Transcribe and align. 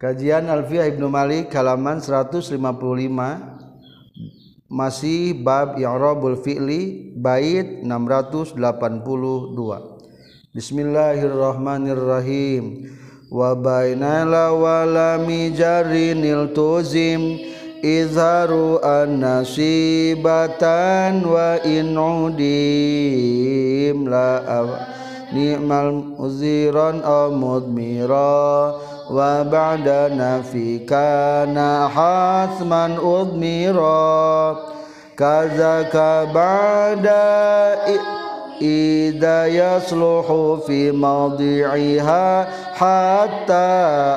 Kajian 0.00 0.48
Alfiah 0.48 0.88
Ibnu 0.88 1.12
Malik 1.12 1.52
halaman 1.52 2.00
155 2.00 2.56
masih 4.64 5.36
bab 5.44 5.76
i'rabul 5.76 6.40
fi'li 6.40 7.12
bait 7.20 7.84
682. 7.84 8.56
Bismillahirrahmanirrahim. 10.56 12.88
Wa 13.28 13.52
bainala 13.52 14.56
wa 14.56 14.88
lam 14.88 15.28
jarinil 15.52 16.48
tuzim 16.56 17.36
izharu 17.84 18.80
an-nasibatan 18.80 21.28
wa 21.28 21.60
in 21.60 21.92
udim 21.92 24.08
la 24.08 24.64
ni'mal 25.28 26.16
muziran 26.16 27.04
aw 27.04 27.28
mudmira 27.28 28.80
وبعد 29.10 29.88
نفي 30.12 30.78
كان 30.78 31.58
حتما 31.88 32.86
أضمرا 33.02 34.56
كذاك 35.18 35.96
بعد 36.34 37.06
إذا 38.62 39.46
يصلح 39.46 40.26
في 40.66 40.92
موضعها 40.92 42.44
حتى 42.74 43.70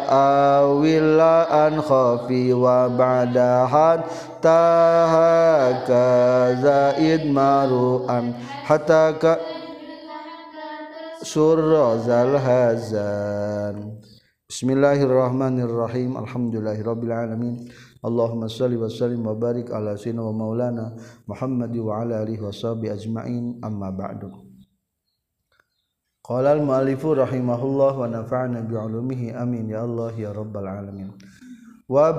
أول 0.09 1.21
أن 1.51 1.81
خفي 1.81 2.53
وبعد 2.53 3.37
حتى 3.71 4.63
هكذا 5.15 6.79
إدمار 6.97 8.01
أن 8.09 8.33
حتى 8.63 9.13
سر 11.23 11.95
ذا 11.95 12.23
الهزان. 12.23 13.75
Bismillahirrahmanirrahim 14.53 16.13
Alhamdulillahirabbil 16.13 17.09
alamin 17.09 17.73
Allahumma 18.05 18.45
shalli 18.45 18.77
wa 18.77 18.85
sallim 18.85 19.25
wa 19.25 19.33
barik 19.33 19.73
ala 19.73 19.97
sayyidina 19.97 20.21
wa 20.21 20.29
maulana 20.29 20.93
Muhammad 21.25 21.73
wa 21.73 21.97
ala 22.05 22.21
alihi 22.21 22.37
washabi 22.37 22.85
ajmain 22.93 23.57
amma 23.65 23.89
ba'du 23.89 24.29
Qala 26.21 26.53
al-muallifu 26.53 27.17
rahimahullah 27.17 27.97
wa 27.97 28.05
nafa'ana 28.05 28.61
bi 28.61 28.77
'ulumihi 28.77 29.33
amin 29.33 29.73
ya 29.73 29.89
Allah 29.89 30.13
ya 30.13 30.29
rabbal 30.29 30.69
alamin 30.69 31.09
Wa 31.93 32.09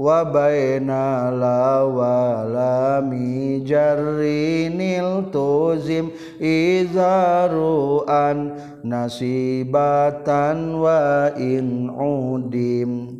wa 0.00 0.24
baina 0.24 1.28
la 1.28 1.84
wa 1.84 2.40
la 2.46 3.02
mi 3.04 3.60
jarrinil 3.66 5.28
tuzim 5.28 6.08
izaru 6.40 8.06
an 8.08 8.56
nasibatan 8.80 10.80
wa 10.80 11.28
in 11.34 11.90
udim 11.92 13.18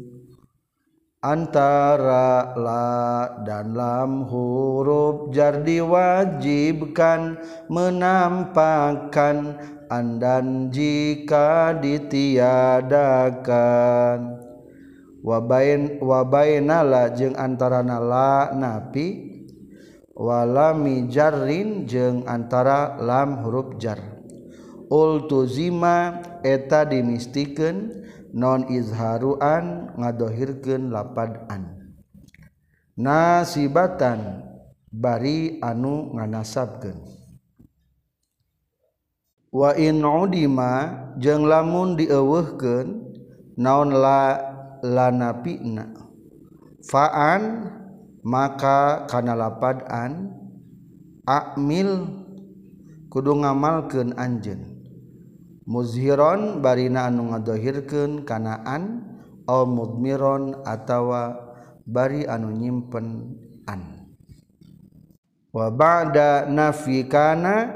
antara 1.19 2.55
la 2.55 3.27
dan 3.43 3.75
lam 3.75 4.23
huruf 4.31 5.35
jar 5.35 5.67
diwajibkan 5.67 7.43
menampakkan 7.67 9.59
andan 9.91 10.71
jika 10.71 11.75
ditiadakan 11.83 14.38
wabain 15.29 16.01
wabainala 16.01 17.12
jeung 17.12 17.37
antara 17.37 17.84
la 17.84 18.48
napi 18.57 19.37
walami 20.17 21.05
jarrin 21.12 21.84
jeung 21.84 22.25
antara 22.25 22.97
lam 22.97 23.45
huruf 23.45 23.77
jar. 23.77 24.01
Ultuzima 24.89 26.25
eta 26.41 26.89
dimistikeun 26.89 27.93
non 28.33 28.73
izharuan 28.73 29.93
ngadohirkeun 30.01 30.89
lapad 30.89 31.45
an. 31.53 31.93
Nasibatan 32.97 34.49
bari 34.89 35.60
anu 35.60 36.16
nganasabkeun. 36.16 37.05
Wa 39.53 39.77
in 39.77 40.00
udima 40.00 40.89
jeung 41.21 41.45
lamun 41.45 42.00
dieuweuhkeun 42.00 43.12
naon 43.60 43.93
la 43.93 44.47
lanapina. 44.83 45.89
Faan 46.89 47.72
maka 48.25 49.05
kana 49.06 49.34
lapad 49.34 49.84
an 49.89 50.34
akmil 51.28 52.09
kudu 53.12 53.33
ngamalkeun 53.44 54.16
anjeun. 54.16 54.78
Muzhiron 55.69 56.65
barina 56.65 57.12
anu 57.12 57.28
ngadohirkeun 57.28 58.25
kanaan 58.25 59.05
au 59.44 59.69
mudmiron 59.69 60.65
atawa 60.65 61.37
bari 61.84 62.25
anu 62.25 62.53
nyimpen 62.56 63.37
an. 63.69 64.09
Wa 65.53 65.69
ba'da 65.69 66.49
nafi 66.49 67.05
kana 67.05 67.72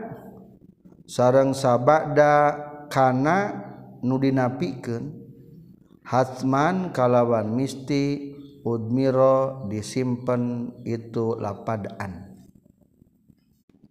sareng 1.04 1.52
sabada 1.52 2.56
kana 2.88 3.60
nu 4.00 4.16
dinapikeun. 4.16 5.21
Hatman 6.12 6.92
kalawan 6.92 7.56
misti 7.56 8.36
udmiro 8.68 9.64
disimpen 9.72 10.68
itu 10.84 11.40
lapadaan. 11.40 12.36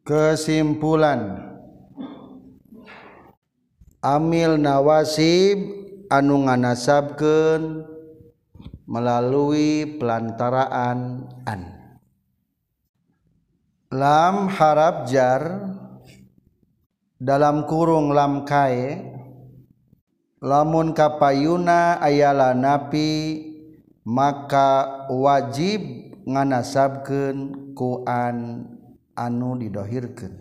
Kesimpulan. 0.05 1.49
Amil 4.05 4.61
nawasib 4.61 5.65
anu 6.13 6.45
nganasabkeun 6.45 7.89
melalui 8.85 9.97
pelantaraan 9.97 11.25
an. 11.49 11.61
Lam 13.89 14.45
harap 14.45 15.09
jar 15.09 15.73
dalam 17.17 17.65
kurung 17.65 18.13
lam 18.13 18.45
kae 18.45 19.09
lamun 20.41 20.97
kapayuna 20.97 22.01
ayala 22.01 22.57
napi 22.57 23.45
maka 24.01 25.05
wajib 25.13 26.11
nganasabkeun 26.25 27.73
ku 27.77 28.01
an 28.09 28.65
anu 29.13 29.53
didohirkeun. 29.61 30.33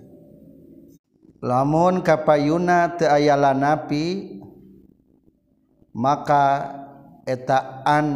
Lamun 1.40 2.00
kapayuna 2.04 2.96
teu 2.96 3.08
ayala 3.08 3.52
napi 3.52 4.40
maka 5.96 6.44
eta 7.24 7.84
an 7.84 8.08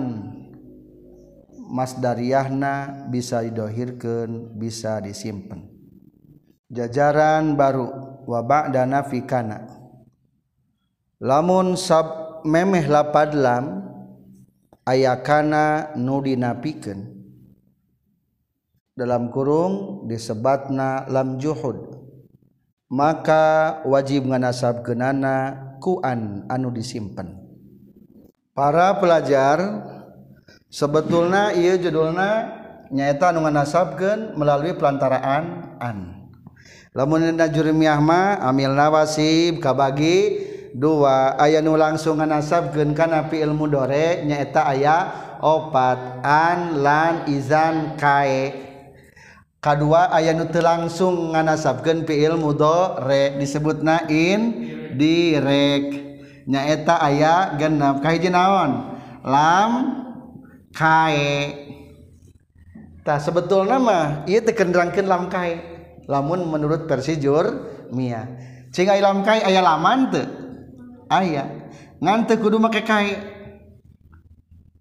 masdariyahna 1.68 3.08
bisa 3.08 3.40
didohirkeun 3.40 4.52
bisa 4.56 5.00
disimpan 5.00 5.64
jajaran 6.68 7.56
baru 7.56 7.88
wa 8.28 8.40
ba'da 8.44 8.84
nafikana 8.84 9.83
lamun 11.24 11.72
sab 11.80 12.04
memeh 12.44 12.84
lapadlam 12.84 13.80
aya 14.84 15.16
ayakana 15.16 15.96
nu 15.96 16.20
dinapikeun 16.20 17.00
dalam 18.92 19.32
kurung 19.32 20.04
disebatna 20.06 21.08
lam 21.08 21.40
juhud. 21.40 22.04
Maka 22.94 23.80
wajib 23.88 24.28
nganasab 24.28 24.84
genana 24.86 25.56
kuan 25.82 26.46
anu 26.46 26.70
disimpan 26.70 27.26
para 28.54 28.94
pelajar 29.02 29.82
sebetulna 30.70 31.56
ia 31.58 31.74
judulna 31.74 32.54
nyaeta 32.94 33.34
anu 33.34 33.42
nganasabkeun 33.48 34.38
melalui 34.38 34.76
pelantaraan 34.78 35.74
an. 35.82 35.98
Lamun 36.94 37.34
jurmiah 37.50 37.98
mah 37.98 38.38
amil 38.46 38.70
nawasib 38.70 39.58
kabagi 39.58 40.53
dua 40.74 41.38
aya 41.38 41.62
nu 41.62 41.78
langsung 41.78 42.18
nganasabkeun 42.18 42.98
kana 42.98 43.30
fi'il 43.30 43.54
mudhari 43.54 44.26
nyaeta 44.26 44.66
aya 44.66 45.06
opat 45.38 46.20
an 46.26 46.82
lan 46.82 47.14
izan 47.30 47.94
kae. 47.94 48.50
Kedua 49.62 50.10
aya 50.12 50.34
nu 50.34 50.50
teu 50.50 50.66
langsung 50.66 51.30
nganasabkeun 51.30 52.02
fi'il 52.02 52.34
mudhari 52.34 53.38
disebutna 53.38 54.10
in 54.10 54.40
direk 54.98 55.86
nyaeta 56.50 56.98
aya 56.98 57.54
genep 57.54 58.02
kahiji 58.02 58.34
naon? 58.34 58.98
Lam 59.22 59.72
kae. 60.74 61.54
Tah 63.06 63.22
sebetulna 63.22 63.78
mah 63.78 64.04
ieu 64.26 64.42
teu 64.42 64.58
kenderangkeun 64.58 65.06
lam 65.06 65.30
kae. 65.30 65.62
Lamun 66.10 66.44
menurut 66.50 66.84
versi 66.84 67.16
Jurmia. 67.16 68.26
Cing 68.74 68.90
aya 68.90 69.00
lam 69.06 69.22
kae 69.22 69.38
aya 69.38 69.62
laman 69.62 70.10
teu. 70.10 70.43
aya 71.22 71.44
ngante 72.02 72.34
kudu 72.36 72.58
make 72.58 72.82
kae. 72.82 73.14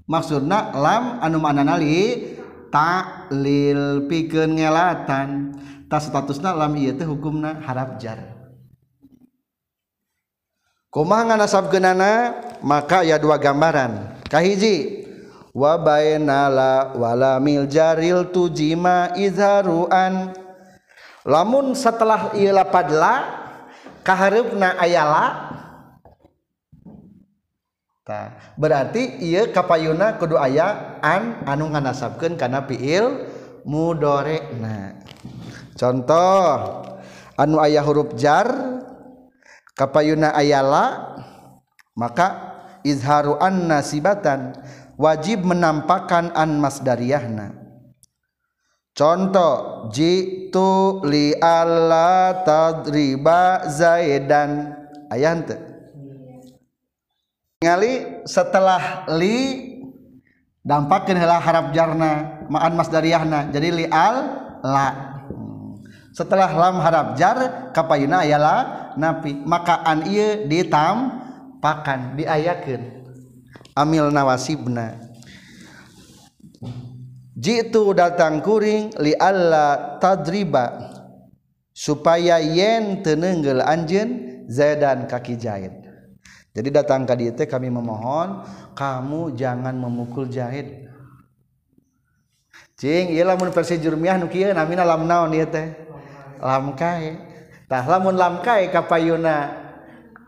Maksudna 0.04 0.76
lam 0.76 1.24
anu 1.24 1.40
manana 1.40 1.80
li 1.80 2.36
ta'lil 2.74 4.10
pikeun 4.10 4.60
ngelatan. 4.60 5.56
Ta 5.88 6.02
statusna 6.02 6.58
lam 6.58 6.74
ieu 6.76 6.92
teh 6.98 7.06
hukumna 7.06 7.62
harap 7.64 8.02
jar. 8.02 8.20
Kumaha 10.92 11.34
nganasabkeunana? 11.34 12.12
Maka 12.62 13.06
ya 13.08 13.18
dua 13.18 13.40
gambaran. 13.40 14.22
Kahiji 14.28 15.06
wa 15.54 15.78
bainala 15.78 16.98
wala 16.98 17.38
miljaril 17.38 18.34
tujima 18.34 19.14
izharuan 19.14 20.34
lamun 21.22 21.78
setelah 21.78 22.34
ieu 22.34 22.50
lapadla 22.50 23.22
kaharupna 24.02 24.76
ayala 24.82 25.54
Ta. 28.04 28.36
berarti 28.60 29.24
ia 29.24 29.48
kapayuna 29.48 30.20
kudu 30.20 30.36
aya 30.36 31.00
an 31.00 31.48
anu 31.48 31.72
nganasabkeun 31.72 32.36
kana 32.36 32.68
fiil 32.68 33.32
mudorena 33.64 35.00
contoh 35.80 36.84
anu 37.40 37.64
ayah 37.64 37.80
huruf 37.80 38.12
jar 38.20 38.52
kapayuna 39.80 40.36
ayala 40.36 41.16
maka 41.96 42.28
izharu 42.84 43.40
an 43.40 43.72
nasibatan 43.72 44.52
wajib 45.00 45.48
menampakkan 45.48 46.28
an 46.36 46.60
masdariyahna 46.60 47.56
contoh 48.92 49.88
jitu 49.96 51.00
li 51.08 51.32
alla 51.40 52.44
tadriba 52.44 53.64
zaidan. 53.72 54.76
Ayah 55.08 55.40
teu 55.46 55.73
ngali 57.64 57.94
setelah 58.28 59.08
li 59.16 59.72
dampakeun 60.64 61.16
heula 61.20 61.40
harap 61.40 61.72
jarna 61.72 62.44
ma'an 62.52 62.76
masdariyahna 62.76 63.52
jadi 63.52 63.70
li 63.72 63.86
al 63.88 64.18
la. 64.64 64.90
Setelah 66.14 66.54
lam 66.54 66.78
harap 66.78 67.18
jar 67.18 67.74
kapayuna 67.74 68.22
ayala 68.22 68.56
napi. 68.96 69.34
Maka 69.44 69.82
an 69.82 70.06
ieu 70.06 70.46
ditampakan 70.46 72.14
diayakeun. 72.22 73.02
Amil 73.74 74.14
nawasibna. 74.14 75.02
Jitu 77.34 77.98
datang 77.98 78.46
kuring 78.46 78.94
li 79.02 79.18
alla 79.18 79.98
tadriba. 79.98 80.94
Supaya 81.74 82.38
yen 82.38 83.02
tenenggel 83.02 83.58
anjen 83.66 84.46
zaidan 84.46 85.10
kaki 85.10 85.34
jahit 85.42 85.83
jadi 86.54 86.70
datang 86.70 87.10
ke 87.10 87.14
dia 87.18 87.46
kami 87.50 87.74
memohon 87.74 88.46
kamu 88.78 89.34
jangan 89.34 89.74
memukul 89.74 90.30
jahit. 90.30 90.84
Cing 92.78 93.14
iya 93.14 93.26
lamun 93.26 93.54
versi 93.54 93.78
jurmiah 93.78 94.18
nu 94.18 94.30
kieu 94.30 94.50
namina 94.54 94.86
lam 94.86 95.06
naon 95.06 95.34
ieu 95.34 95.46
teh? 95.50 95.74
Lam 96.42 96.74
kae. 96.78 97.18
Tah 97.66 97.86
lamun 97.86 98.14
lam 98.18 98.42
kae 98.46 98.70
kapayuna 98.70 99.50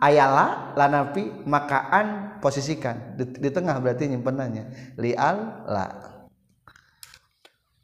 ayala 0.02 0.74
lanapi 0.78 1.46
makaan 1.46 2.38
posisikan. 2.42 3.18
Di, 3.18 3.26
di 3.30 3.50
tengah 3.54 3.78
berarti 3.82 4.10
nyimpenannya. 4.10 4.98
Lial 4.98 5.38
la. 5.70 5.88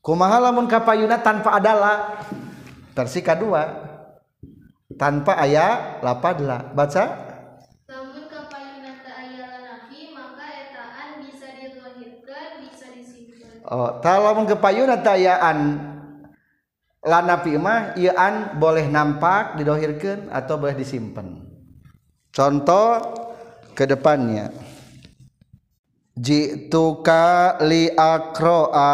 Kumaha 0.02 0.42
lamun 0.42 0.66
kapayuna 0.66 1.22
tanpa 1.22 1.62
adalah 1.62 2.26
versi 2.98 3.22
kedua 3.22 3.70
tanpa 4.98 5.38
ayat 5.38 6.02
lapad 6.02 6.42
la. 6.42 6.64
Baca 6.74 7.06
lamun 7.86 8.26
kapayuna 8.30 9.04
ta 9.04 9.14
aya 9.20 9.46
lanapi 9.46 10.16
maka 10.16 10.46
etaan 10.48 11.22
bisa 11.22 11.48
dilahirkan 11.60 12.50
bisa 12.66 12.88
disimpan 12.98 13.61
oh 13.72 14.04
ta 14.04 14.20
lamun 14.20 14.46
kapayuna 14.46 15.00
ta 15.00 15.16
ayaan 15.16 15.80
lanapi 17.02 17.56
mah 17.58 17.96
ieu 17.98 18.14
an 18.14 18.60
boleh 18.60 18.86
nampak 18.92 19.58
didohirkeun 19.58 20.30
atau 20.30 20.60
boleh 20.60 20.76
disimpan 20.78 21.42
contoh 22.30 23.00
ke 23.74 23.88
depannya 23.88 24.54
jituka 26.14 27.58
li 27.64 27.90
akroa 27.96 28.92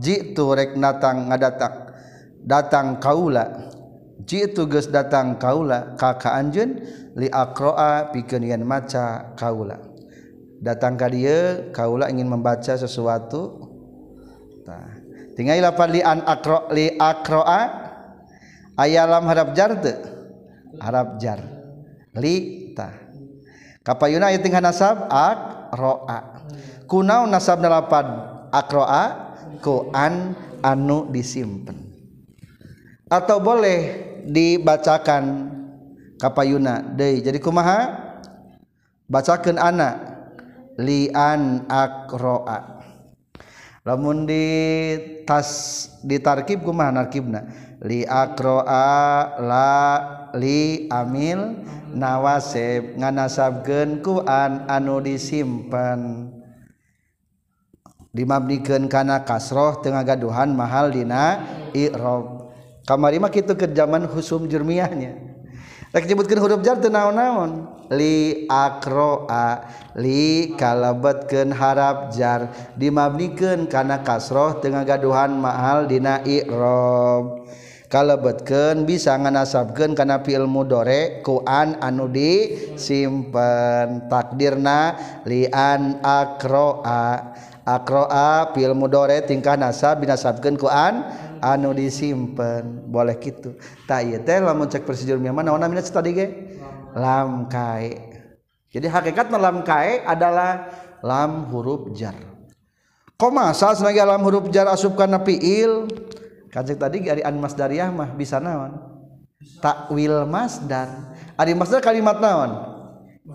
jitu 0.00 0.56
rek 0.56 0.74
datang 0.74 1.30
ngadatang 1.30 1.86
datang 2.46 3.02
kaula. 3.02 3.74
Jitu 4.26 4.66
geus 4.70 4.88
datang 4.88 5.36
kaula 5.36 5.98
kaka 5.98 6.38
anjeun 6.38 6.80
li 7.18 7.28
akroa 7.28 8.14
pikeun 8.14 8.62
maca 8.62 9.34
kaula. 9.36 9.76
Datang 10.62 10.96
ka 10.96 11.10
dieu 11.12 11.68
kaula 11.74 12.08
ingin 12.08 12.30
membaca 12.30 12.74
sesuatu 12.78 13.65
tah. 14.66 14.90
Tinggal 15.38 15.62
lapar 15.62 15.86
li 15.94 16.02
an 16.02 16.26
akro 16.26 16.66
li 16.74 16.90
akroa 16.98 17.60
ayalam 18.74 19.22
harap 19.30 19.54
jar 19.54 19.78
te 19.78 19.94
harap 20.82 21.22
jar. 21.22 21.38
Li 22.18 22.34
tah. 22.74 22.92
Kapayuna 23.86 24.34
ayat 24.34 24.42
tinggal 24.42 24.66
nasab 24.66 25.06
akroa. 25.06 26.42
Kunau 26.90 27.30
nasab 27.30 27.62
nalapad 27.62 28.06
akroa? 28.50 29.24
Ku 29.62 29.88
an 29.94 30.36
anu 30.60 31.08
disimpan 31.08 31.86
atau 33.06 33.38
boleh 33.38 33.78
dibacakan 34.26 35.54
kapayuna 36.18 36.82
deui. 36.82 37.22
Jadi 37.22 37.38
kumaha 37.38 37.94
bacakan 39.06 39.58
anak 39.58 39.94
lian 40.78 41.66
akroa. 41.70 42.75
lamun 43.86 44.26
di 44.26 44.42
tas 45.22 45.48
ditarkib 46.02 46.66
kumaha 46.66 46.90
narkibna? 46.90 47.46
Li 47.86 48.02
akroa 48.02 49.38
la 49.38 49.70
li 50.34 50.90
amil 50.90 51.62
nawasib 51.94 52.98
nganasabkeun 52.98 54.02
ku 54.02 54.26
an 54.26 54.66
anu 54.66 54.98
disimpen 54.98 56.32
dimabnikeun 58.10 58.90
kana 58.90 59.22
kasroh 59.22 59.84
tengah 59.84 60.02
gaduhan 60.02 60.56
mahal 60.56 60.88
dina 60.88 61.44
i'rab 61.76 62.48
kamari 62.88 63.20
mah 63.20 63.28
kitu 63.28 63.52
ke 63.54 63.68
zaman 63.76 64.08
husum 64.08 64.48
jurmiahnya 64.48 65.20
rek 65.92 66.08
nyebutkeun 66.08 66.40
huruf 66.40 66.60
jar 66.64 66.80
teu 66.80 66.90
naon-naon. 66.90 67.75
li 67.92 68.46
akroa 68.50 69.62
li 69.98 70.54
kalebetkeun 70.58 71.52
harap 71.54 72.10
jar. 72.14 72.48
Dimabnikeun 72.74 73.66
kana 73.70 74.02
kasroh 74.02 74.58
tengah 74.62 74.84
gaduhan 74.86 75.36
mahal 75.38 75.86
dina 75.86 76.20
i'rab 76.26 77.46
kalebetkeun 77.86 78.82
bisa 78.82 79.14
nganasabkeun 79.14 79.94
kana 79.94 80.18
fi'il 80.20 80.46
mudore 80.50 81.22
ku 81.22 81.42
an 81.46 81.78
anu 81.78 82.10
disimpen. 82.10 83.38
Takdirna 84.10 84.98
li 85.24 85.46
an 85.50 86.02
akroa. 86.02 87.34
Akroa 87.66 88.54
fi'il 88.54 88.78
mudore 88.78 89.26
tingkah 89.26 89.58
nasab 89.58 89.98
dinasabkeun 90.02 90.54
ku 90.54 90.70
an 90.70 91.02
anu 91.42 91.74
disimpen. 91.74 92.86
Boleh 92.86 93.18
gitu 93.18 93.58
tak 93.90 94.06
ieu 94.06 94.22
teh 94.22 94.38
lamun 94.38 94.70
cek 94.70 94.86
persijur 94.86 95.18
mana 95.18 95.50
naonna 95.50 95.66
minat 95.66 95.90
tadi 95.90 96.14
ge? 96.14 96.45
Lam 96.96 97.44
kae 97.52 98.00
jadi 98.72 98.88
hakikatna 98.88 99.36
lam 99.36 99.60
kae 99.60 100.00
adalah 100.08 100.72
lam 101.04 101.52
huruf 101.52 101.92
jar 101.92 102.16
koma 103.20 103.52
asal 103.52 103.76
sebagai 103.76 104.08
lam 104.08 104.24
huruf 104.24 104.48
jar 104.48 104.66
asup 104.72 104.96
kana 104.96 105.20
fi'il 105.20 105.86
Kanjeng 106.56 106.80
tadi 106.80 107.04
ari 107.04 107.20
an 107.20 107.36
masdariyah 107.36 107.92
mah 107.92 108.16
bisa 108.16 108.40
naon? 108.40 108.80
Takwil 109.60 110.24
masdar. 110.24 111.12
Ari 111.36 111.52
masdar 111.52 111.84
kalimat 111.84 112.16
naon? 112.16 112.56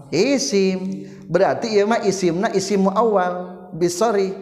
Isim. 0.09 1.05
Berarti 1.29 1.69
ieu 1.69 1.85
mah 1.85 2.01
isimna 2.01 2.49
isim 2.49 2.81
awal. 2.89 3.69
Bisori. 3.77 4.33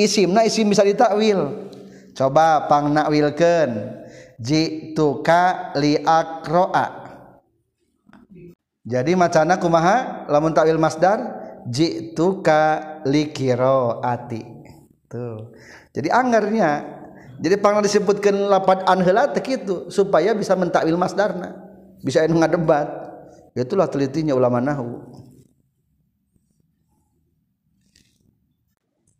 Isimna 0.00 0.48
isim 0.48 0.64
bisa 0.72 0.80
ditakwil. 0.80 1.68
Coba 2.16 2.64
pang 2.72 2.88
nakwilkeun. 2.88 4.00
Jituka 4.40 5.76
li 5.76 6.00
akroa. 6.00 7.03
Jadi 8.84 9.16
macana 9.16 9.56
kumaha? 9.56 10.28
Lamun 10.28 10.52
takwil 10.52 10.76
masdar 10.76 11.18
jituka 11.64 13.00
li 13.08 13.32
kiroati. 13.32 14.44
Tuh. 15.08 15.56
Jadi 15.96 16.08
anggarnya 16.12 16.94
jadi 17.38 17.58
pernah 17.58 17.82
disebutkan 17.82 18.46
lapat 18.46 18.86
anhela 18.86 19.26
itu 19.34 19.90
supaya 19.90 20.36
bisa 20.36 20.54
mentakwil 20.54 20.94
masdarna. 20.94 21.58
Bisa 22.04 22.22
anu 22.22 22.38
ngadebat. 22.38 22.86
Itulah 23.56 23.90
telitinya 23.90 24.36
ulama 24.36 24.62
nahu. 24.62 25.02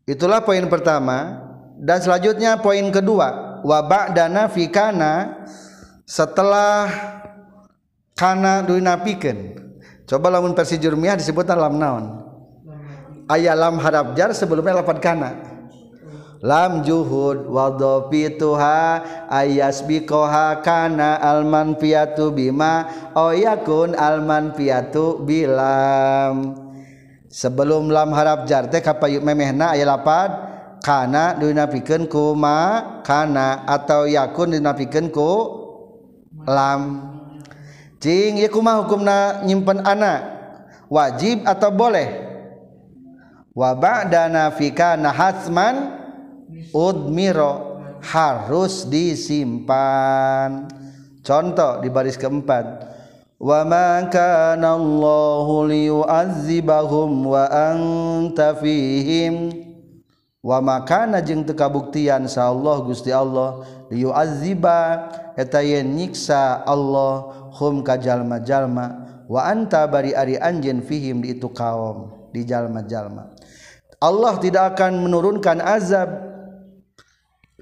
Itulah 0.07 0.45
poin 0.45 0.63
pertama. 0.71 1.43
Dan 1.75 1.99
selanjutnya 1.99 2.61
poin 2.63 2.87
kedua. 2.95 3.61
Wabak 3.65 4.15
dana 4.15 4.47
fikana 4.47 5.43
setelah 6.05 6.87
kana 8.15 8.63
duinapikan 8.63 9.59
coba 10.07 10.31
lamun 10.31 10.55
versi 10.55 10.79
jurmiah 10.79 11.19
disebutkan 11.19 11.59
lam 11.59 11.77
naon? 11.79 12.05
Ayalam 13.25 13.81
harap 13.81 14.13
jar 14.15 14.31
sebelumnya 14.37 14.85
lapat 14.85 15.01
kana. 15.01 15.33
Lam 16.45 16.85
juhud 16.85 17.49
wadhafituha 17.49 19.01
ayasbiqaha 19.33 20.61
kana 20.61 21.17
alman 21.17 21.73
piatu 21.73 22.29
bima 22.37 22.85
oyakun 23.17 23.97
alman 23.97 24.53
piatu 24.53 25.25
bilam. 25.25 26.53
Sebelum 27.33 27.89
lam 27.89 28.13
harap 28.13 28.45
jar 28.45 28.69
teh 28.69 28.85
kapayuk 28.85 29.25
memehna 29.25 29.73
aya 29.73 29.89
lapad 29.89 30.31
kana 30.85 31.33
dinapikeun 31.41 32.13
ku 32.13 32.37
ma 32.37 33.01
kana 33.01 33.65
atau 33.65 34.05
yakun 34.05 34.53
dinapikeun 34.53 35.09
ku 35.09 35.33
lam 36.45 37.14
Cing 38.05 38.37
ya 38.37 38.53
kumah 38.53 38.85
hukumna 38.85 39.41
nyimpen 39.49 39.81
anak 39.81 40.21
wajib 40.93 41.41
atau 41.49 41.73
boleh? 41.73 42.05
Wa 43.57 43.73
danafika 43.73 44.29
nafika 44.29 44.91
nahasman 45.01 45.77
udmiro 46.77 47.81
harus 48.05 48.85
disimpan. 48.93 50.69
Contoh 51.25 51.81
di 51.81 51.89
baris 51.89 52.21
keempat. 52.21 52.93
Wa 53.41 53.65
ma 53.65 54.05
kana 54.13 54.77
Allahu 54.77 55.65
liyu'azzibahum 55.65 57.09
wa 57.25 57.49
anta 57.49 58.53
fihim 58.53 59.65
wa 60.45 60.61
makana 60.61 61.25
jeung 61.25 61.41
teu 61.41 61.57
kabuktian 61.57 62.29
sa 62.29 62.53
Allah 62.53 62.85
Gusti 62.85 63.09
Allah 63.09 63.65
liyu'azziba 63.89 65.09
eta 65.41 65.65
yen 65.65 65.97
nyiksa 65.97 66.69
Allah 66.69 67.44
hum 67.55 67.87
ka 67.87 67.95
jalma-jalma 67.95 68.87
wa 69.31 69.41
anta 69.47 69.87
bari 69.87 70.13
ari 70.13 70.37
anjeun 70.37 70.83
fihim 70.83 71.23
di 71.23 71.39
itu 71.39 71.49
kaum 71.51 72.29
di 72.35 72.43
jalma-jalma. 72.43 73.31
Allah 74.03 74.35
tidak 74.43 74.77
akan 74.77 75.01
menurunkan 75.01 75.63
azab 75.65 76.09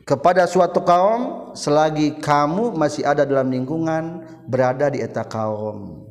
kepada 0.03 0.49
suatu 0.49 0.83
kaum 0.83 1.55
selagi 1.55 2.19
kamu 2.19 2.75
masih 2.75 3.07
ada 3.07 3.23
dalam 3.23 3.53
lingkungan 3.53 4.27
berada 4.49 4.91
di 4.91 4.99
eta 5.05 5.23
kaum. 5.23 6.09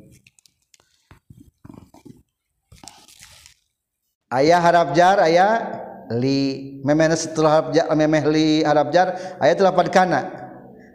Ayah 4.32 4.64
harap 4.64 4.96
jar 4.96 5.20
ayah 5.28 5.84
li 6.16 6.80
memeh 6.88 7.12
setelah 7.20 7.60
harap 7.60 7.68
jar 7.76 7.86
memeh 7.92 8.24
li 8.32 8.48
harap 8.64 8.88
jar 8.96 9.08
ayah 9.44 9.56
telah 9.60 9.74
kana. 9.92 10.22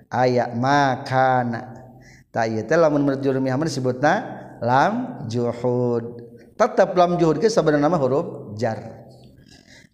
Ayah 0.08 0.48
makana 0.54 1.75
tak 2.36 2.52
ieu 2.52 2.60
teh 2.68 2.76
lamun 2.76 3.00
menurut 3.00 3.24
jurumi 3.24 3.48
Muhammad 3.48 3.72
disebutna 3.72 4.12
lam 4.60 5.24
juhud. 5.24 6.20
Tetap 6.52 6.92
lam 6.92 7.16
juhud 7.16 7.40
ke 7.40 7.48
sebenarnya 7.48 7.88
nama 7.88 7.96
huruf 7.96 8.52
jar. 8.60 9.08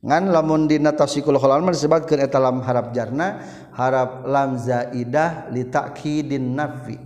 Ngan 0.02 0.34
lamun 0.34 0.66
dina 0.66 0.90
tafsikul 0.90 1.38
khalal 1.38 1.62
disebutkeun 1.62 2.18
eta 2.18 2.42
lam 2.42 2.58
harap 2.66 2.90
jarna 2.90 3.38
harap 3.70 4.26
lam 4.26 4.58
zaidah 4.58 5.54
li 5.54 5.70
ta'kidin 5.70 6.58
nafi. 6.58 6.99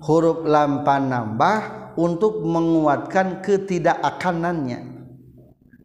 Huruf 0.00 0.48
lam 0.48 0.80
panambah 0.80 1.92
untuk 2.00 2.40
menguatkan 2.40 3.44
ketidakakanannya 3.44 4.96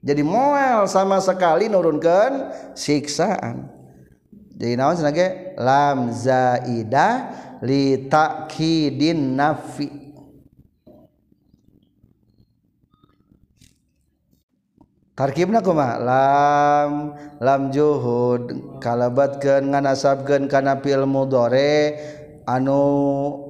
jadi 0.02 0.26
moel 0.26 0.90
sama 0.90 1.22
sekali 1.22 1.70
nurunkan 1.70 2.50
siksaan. 2.74 3.70
Jadi 4.58 4.74
naon 4.74 4.98
sebagai 4.98 5.54
lam 5.62 6.10
zaidah 6.10 7.14
litakidin 7.62 9.38
nafi 9.38 10.02
Tarkibna 15.22 15.62
kumaha 15.62 16.02
lam 16.02 17.14
lam 17.38 17.62
juhud. 17.70 18.58
Kalabatkeun 18.82 19.70
nganasabkeun 19.70 20.50
kana 20.50 20.82
fi'il 20.82 21.06
mudhari 21.06 21.94
anu 22.50 22.82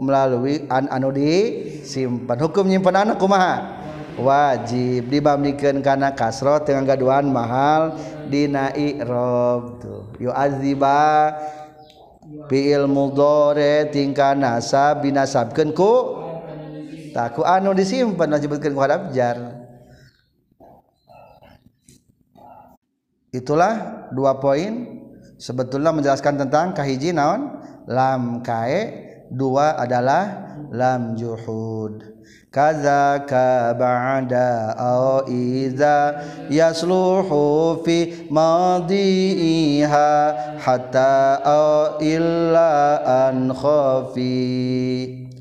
melalui 0.03 0.67
an 0.67 0.91
anu 0.91 1.15
disimpan. 1.15 2.35
Hukum 2.43 2.67
nyimpan 2.67 3.07
anu 3.07 3.15
kumaha? 3.15 3.79
Wajib. 4.19 5.07
Dibamikeun 5.07 5.79
kana 5.79 6.11
kasro 6.11 6.59
tengah 6.59 6.83
gaduhan 6.83 7.31
mahal. 7.31 7.95
Dina 8.27 8.75
i'rab 8.75 9.79
tuh. 9.79 10.11
Yu'aziba 10.19 11.31
fiil 12.49 12.89
mudhari 12.89 13.89
tingkah 13.91 14.33
nasab 14.37 15.05
binasabkeun 15.05 15.75
ku 15.75 15.93
taku. 17.11 17.43
Anu 17.43 17.75
disimpan 17.75 18.31
disebutkeun 18.37 18.73
ku 18.73 18.81
harap 18.81 19.11
jar. 19.11 19.37
Itulah 23.31 24.07
dua 24.11 24.39
poin 24.43 25.01
sebetulnya 25.39 25.95
menjelaskan 25.95 26.35
tentang 26.47 26.75
kahiji 26.75 27.15
naon 27.15 27.63
lam 27.87 28.43
kae 28.43 29.11
dua 29.31 29.79
adalah 29.79 30.59
lam 30.69 31.15
juhud. 31.15 32.11
Kadzaka 32.51 33.71
ba'da 33.79 34.75
au 34.75 35.23
iza 35.31 36.19
yasluhu 36.51 37.79
fi 37.87 38.27
madiha 38.27 40.11
hatta 40.59 41.39
au 41.47 42.03
illa 42.03 42.99
an 43.31 43.55
khafi. 43.55 45.31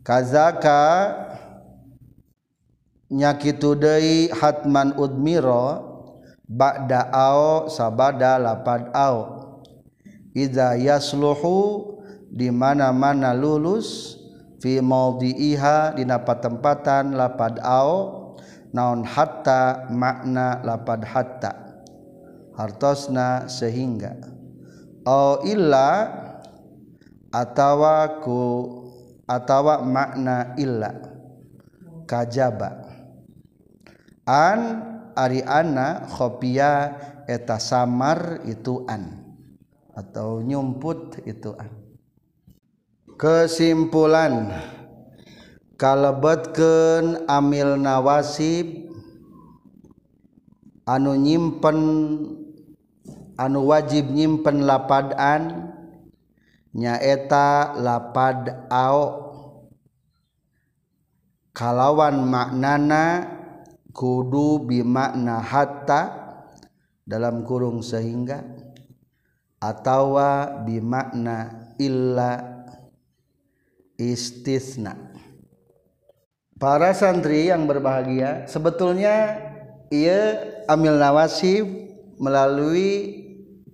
Kadzaka 0.00 1.12
nyakitu 3.12 3.76
deui 3.76 4.32
hatman 4.32 4.96
udmiro 4.96 5.84
ba'da 6.48 7.12
au 7.12 7.68
sabada 7.68 8.40
lapad 8.40 8.88
au. 8.96 9.44
Idza 10.32 10.74
yasluhu 10.80 11.93
di 12.34 12.50
mana-mana 12.50 13.30
lulus 13.30 14.18
fi 14.58 14.82
maudhi'iha 14.82 15.94
dina 15.94 16.18
patempatan 16.26 17.14
lapad 17.14 17.62
au 17.62 17.90
naon 18.74 19.06
hatta 19.06 19.86
makna 19.94 20.58
lapad 20.66 21.06
hatta. 21.06 21.52
Hartosna 22.58 23.46
sehingga. 23.46 24.18
Au 25.06 25.46
illa 25.46 26.10
atawa 27.30 28.18
ku 28.18 28.38
atawa 29.30 29.86
makna 29.86 30.58
illa. 30.58 30.90
Kajaba. 32.10 32.82
An 34.26 34.90
Ariana 35.14 36.10
khopia 36.10 36.98
eta 37.30 37.62
samar 37.62 38.42
ituan 38.42 39.22
atau 39.94 40.42
nyumput 40.42 41.22
ituan 41.22 41.83
kesimpulan. 43.18 44.54
Kalebetkeun 45.74 47.26
amil 47.26 47.74
nawasib 47.82 48.94
anu 50.86 51.18
nyimpen 51.18 51.78
anu 53.34 53.58
wajib 53.66 54.06
nyimpen 54.06 54.62
lapadan 54.62 55.74
nyaeta 56.78 57.74
lapad 57.74 58.70
ao 58.70 59.02
kalawan 61.50 62.22
maknana 62.22 63.26
kudu 63.90 64.62
bimakna 64.62 65.42
hatta 65.42 66.00
dalam 67.02 67.42
kurung 67.42 67.82
sehingga 67.82 68.46
atawa 69.58 70.62
bimakna 70.62 71.66
illa 71.82 72.53
istisna. 74.00 74.96
Para 76.54 76.94
santri 76.94 77.50
yang 77.50 77.66
berbahagia 77.66 78.46
sebetulnya 78.46 79.36
ia 79.90 80.38
amil 80.70 80.96
nawasib 80.96 81.66
melalui 82.16 83.26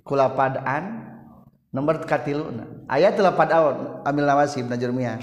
kulapadaan 0.03 1.07
nomor 1.71 2.03
katiluna 2.03 2.67
ayat 2.91 3.15
telapad 3.15 3.53
awal 3.53 4.03
amil 4.03 4.27
nawasib 4.27 4.67
najurmiyah 4.67 5.23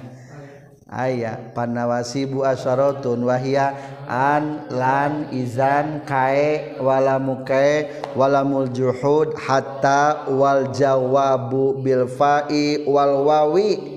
aya 0.88 1.52
panawasibu 1.52 2.48
asyaratun 2.48 3.28
wahia 3.28 3.76
an 4.08 4.72
lan 4.72 5.28
izan 5.36 6.08
kae 6.08 6.80
wala 6.80 7.20
mukae 7.20 7.92
wala 8.16 8.48
muljuhud 8.48 9.36
hatta 9.36 10.32
wal 10.32 10.72
jawabu 10.72 11.84
bil 11.84 12.08
fa'i 12.08 12.88
wal 12.88 13.28
wawi 13.28 13.97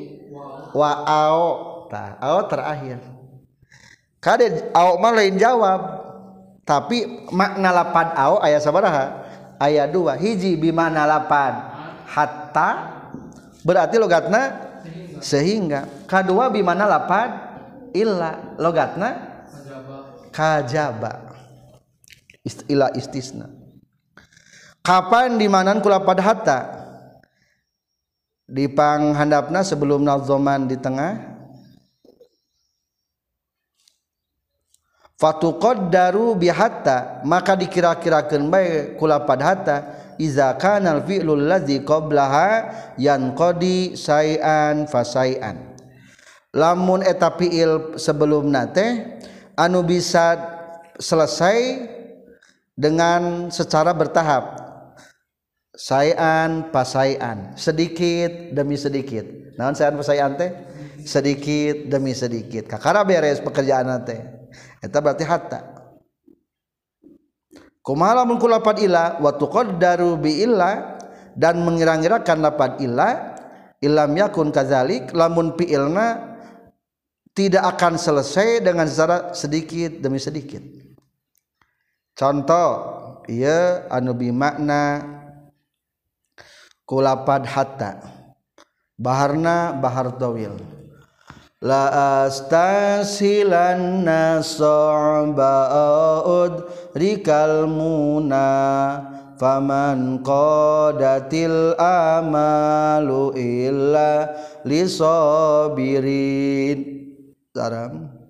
wa 0.74 0.90
ao. 1.04 1.46
Ta 1.90 2.14
ao 2.22 2.46
terakhir. 2.46 3.02
Kade 4.22 4.70
ao 4.70 5.00
mah 5.02 5.10
lain 5.10 5.34
jawab 5.34 5.80
tapi 6.62 7.26
makna 7.34 7.74
lapan 7.74 8.14
ao 8.14 8.38
aya 8.38 8.62
sabaraha? 8.62 9.26
Aya 9.58 9.90
dua 9.90 10.14
hiji 10.14 10.54
bimana 10.54 11.04
lapan 11.04 11.52
hatta 12.06 12.68
berarti 13.66 14.00
logatna 14.00 14.70
sehingga, 15.20 15.20
sehingga. 15.20 15.80
kedua 16.08 16.48
bimana 16.48 16.86
lapan 16.86 17.28
illa 17.92 18.54
logatna 18.56 19.40
kajaba. 20.30 21.34
Istilah 22.40 22.96
istisna. 22.96 23.52
Kapan 24.80 25.36
dimanan 25.36 25.84
kulapad 25.84 26.16
hatta? 26.24 26.79
Di 28.50 28.66
panghandapna 28.66 29.62
sebelum 29.62 30.02
nazoman 30.02 30.66
di 30.66 30.74
tengah. 30.74 31.30
Fatuqaddaru 35.20 36.34
bihatta 36.34 37.22
maka 37.28 37.52
dikira-kirakeun 37.52 38.48
bae 38.48 38.96
kulapad 38.96 39.40
hatta 39.44 39.76
iza 40.16 40.56
kana 40.56 40.96
fi'lul 41.00 41.44
ladzi 41.44 41.84
qablaha 41.84 42.72
yanqadi 42.96 44.00
sayan 44.00 44.88
fasayan 44.88 45.76
lamun 46.56 47.04
eta 47.04 47.30
fi'il 47.36 48.00
sebelumna 48.00 48.68
teh 48.72 49.20
anu 49.54 49.84
bisa 49.86 50.40
selesai 50.98 51.88
dengan 52.74 53.52
secara 53.52 53.92
bertahap 53.92 54.69
sayan 55.80 56.68
pasayan 56.68 57.56
sedikit 57.56 58.52
demi 58.52 58.76
sedikit. 58.76 59.56
Naon 59.56 59.72
sayan 59.72 59.96
pasayan 59.96 60.36
teh? 60.36 60.52
Sedikit 61.08 61.88
demi 61.88 62.12
sedikit. 62.12 62.68
Kakara 62.68 63.00
beres 63.08 63.40
pekerjaan 63.40 63.88
teh. 64.04 64.20
Eta 64.84 65.00
berarti 65.00 65.24
hatta 65.24 65.80
kumaha 67.90 68.22
lamun 68.22 68.38
ku 68.38 68.46
lapad 68.46 68.78
ila 68.78 69.18
wa 69.18 69.34
tuqaddaru 69.34 70.20
bi 70.20 70.44
illa 70.44 71.00
dan 71.34 71.58
mengira-ngirakan 71.64 72.38
lapad 72.38 72.78
illa 72.78 73.34
ilam 73.80 74.12
yakun 74.14 74.52
kadzalik 74.52 75.10
lamun 75.16 75.56
fi'ilna 75.56 76.38
tidak 77.32 77.64
akan 77.76 77.96
selesai 77.96 78.60
dengan 78.60 78.84
secara 78.86 79.32
sedikit 79.32 80.02
demi 80.02 80.20
sedikit. 80.20 80.60
Contoh 82.14 82.70
iya 83.26 83.88
anu 83.88 84.12
bi 84.12 84.28
makna 84.28 85.02
kulapad 86.90 87.46
hatta. 87.46 88.02
Baharna 88.98 89.78
bahar 89.78 90.18
tawil. 90.18 90.58
La 91.62 92.26
astasilanna 92.26 94.42
sa'ba'ud 94.42 95.38
rikal 96.98 97.70
muna. 97.70 99.06
Faman 99.38 100.18
qadatil 100.20 101.78
amalu 101.80 103.32
illa 103.38 104.34
lisabirin 104.68 105.96
saram. 107.56 108.20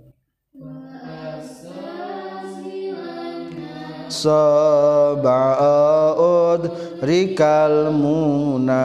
Sab'ud 4.11 5.23
rikal 7.01 7.93
muna 7.93 8.85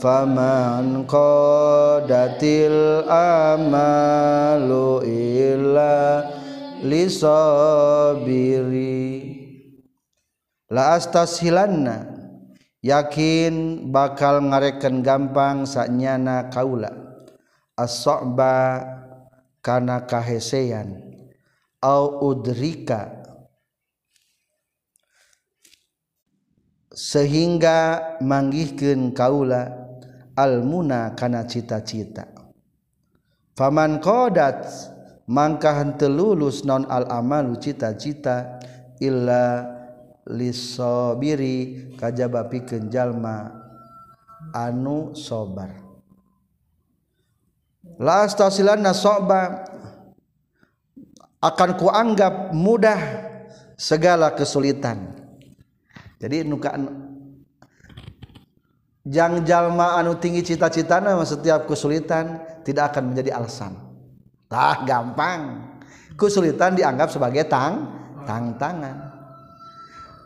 faman 0.00 1.04
qadatil 1.08 3.04
amalu 3.08 5.00
illa 5.04 6.24
lisabiri 6.84 7.72
la 10.72 10.96
astashilanna 10.96 12.12
yakin 12.82 13.88
bakal 13.94 14.42
ngareken 14.42 15.06
gampang 15.06 15.62
saknyana 15.64 16.50
kaula. 16.50 16.90
As-sa'ba 17.78 18.84
kana 19.64 20.04
kahesean. 20.04 21.14
Au 21.82 22.30
udrika 22.30 23.21
sehingga 26.92 28.16
manggihkeun 28.20 29.16
kaula 29.16 29.72
almuna 30.36 31.16
kana 31.16 31.48
cita-cita. 31.48 32.28
Faman 33.56 34.00
qadat 34.00 34.68
mangka 35.28 35.76
henteu 35.76 36.12
lulus 36.12 36.64
non 36.64 36.84
al 36.88 37.08
amalu 37.08 37.56
cita-cita 37.60 38.60
illa 39.00 39.64
lisabiri 40.28 41.92
kajaba 41.96 42.48
pikeun 42.48 42.92
jalma 42.92 43.52
anu 44.52 45.16
sobar. 45.16 45.80
La 48.00 48.24
astasilanna 48.24 48.96
soba 48.96 49.68
akan 51.42 51.70
kuanggap 51.76 52.54
mudah 52.54 53.00
segala 53.74 54.32
kesulitan. 54.32 55.21
Jadi 56.22 56.46
nuka 56.46 56.70
jang 59.02 59.42
jalma 59.42 59.98
anu 59.98 60.14
tinggi 60.14 60.54
cita-cita 60.54 61.02
nama 61.02 61.26
setiap 61.26 61.66
kesulitan 61.66 62.38
tidak 62.62 62.94
akan 62.94 63.10
menjadi 63.10 63.34
alasan. 63.34 63.74
Lah 64.46 64.86
gampang. 64.86 65.74
Kesulitan 66.14 66.78
dianggap 66.78 67.10
sebagai 67.10 67.48
tang 67.48 67.88
tang 68.28 68.54
tangan 68.60 69.10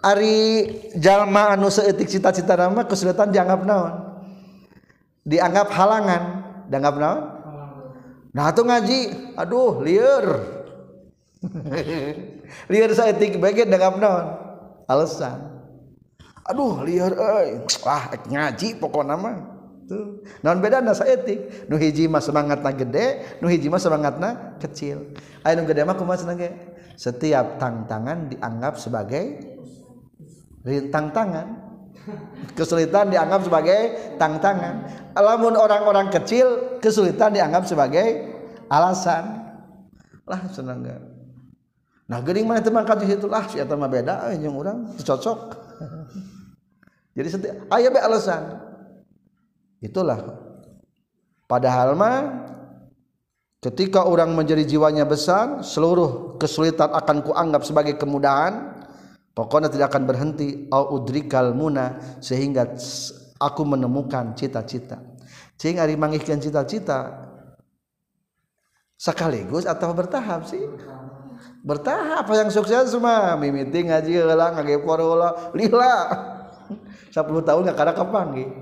Ari 0.02 0.68
jalma 1.00 1.56
anu 1.56 1.72
seetik 1.72 2.10
cita-cita 2.12 2.52
nama 2.60 2.84
kesulitan 2.84 3.32
dianggap 3.32 3.64
naon? 3.64 4.20
Dianggap 5.24 5.72
halangan. 5.72 6.22
Dianggap 6.68 6.94
naon? 7.00 7.22
Nah 8.36 8.52
itu 8.52 8.62
ngaji. 8.68 9.00
Aduh 9.40 9.80
liar 9.80 10.26
liar 12.68 12.90
seetik 13.00 13.40
bagian 13.40 13.72
dianggap 13.72 13.96
naon? 13.96 14.26
Alasan 14.84 15.55
aduh 16.46 16.86
liar 16.86 17.12
eh 17.12 17.66
wah 17.82 18.06
ngaji 18.30 18.78
pokok 18.78 19.02
nama 19.02 19.56
tuh. 19.86 20.22
Non 20.42 20.58
beda 20.62 20.82
nasa 20.82 21.06
etik 21.06 21.66
nu 21.70 21.78
hiji 21.78 22.06
mah 22.06 22.22
semangatna 22.22 22.70
gede 22.74 23.38
nu 23.42 23.46
hiji 23.50 23.66
mah 23.70 23.82
semangatna 23.82 24.58
kecil. 24.62 25.14
Aya 25.42 25.58
nu 25.58 25.66
gede 25.66 25.82
mah 25.82 25.98
kumaha 25.98 26.22
senenge 26.22 26.54
setiap 26.94 27.58
tantangan 27.58 28.30
dianggap 28.30 28.78
sebagai 28.78 29.42
rintang 30.66 31.14
tangan 31.14 31.46
kesulitan 32.54 33.10
dianggap 33.10 33.46
sebagai 33.46 34.14
tantangan 34.18 34.86
alamun 35.18 35.54
orang-orang 35.58 36.10
kecil 36.14 36.78
kesulitan 36.78 37.34
dianggap 37.34 37.66
sebagai 37.66 38.34
alasan. 38.70 39.46
Lah 40.26 40.42
senang 40.50 40.82
gak 40.82 41.02
nah 42.06 42.22
gering 42.22 42.46
mana 42.46 42.62
teman 42.62 42.86
kaji 42.86 43.18
itu 43.18 43.26
lah 43.26 43.50
si 43.50 43.58
mah 43.58 43.90
beda 43.90 44.30
yang 44.38 44.54
orang 44.54 44.94
cocok 44.94 45.38
jadi 47.16 47.28
setiap 47.32 47.56
ayah 47.72 47.88
be 47.88 47.98
alasan. 47.98 48.42
Itulah. 49.80 50.36
Padahal 51.48 51.96
mah 51.96 52.44
ketika 53.64 54.04
orang 54.04 54.36
menjadi 54.36 54.68
jiwanya 54.68 55.08
besar 55.08 55.64
seluruh 55.64 56.36
kesulitan 56.36 56.92
akan 56.92 57.24
kuanggap 57.24 57.64
sebagai 57.64 57.96
kemudahan 57.96 58.84
pokoknya 59.32 59.72
tidak 59.72 59.96
akan 59.96 60.04
berhenti. 60.04 60.68
Au 60.68 61.00
udrikal 61.00 61.56
muna 61.56 62.20
sehingga 62.20 62.76
aku 63.40 63.62
menemukan 63.64 64.36
cita-cita. 64.36 65.00
Sehingga 65.56 65.88
hari 65.88 65.96
mangihkan 65.96 66.36
cita-cita 66.36 67.32
sekaligus 69.00 69.64
atau 69.64 69.96
bertahap 69.96 70.44
sih? 70.44 70.60
Bertahap 71.64 72.28
yang 72.28 72.52
sukses 72.52 72.92
semua 72.92 73.40
mimiti 73.40 73.88
ngaji 73.88 74.20
heula 74.20 74.52
heula 74.52 75.30
lila 75.56 75.96
10 77.16 77.48
tahun 77.48 77.60
nggak 77.64 77.78
kada 77.80 77.92
kapan 77.96 78.26
gitu 78.36 78.52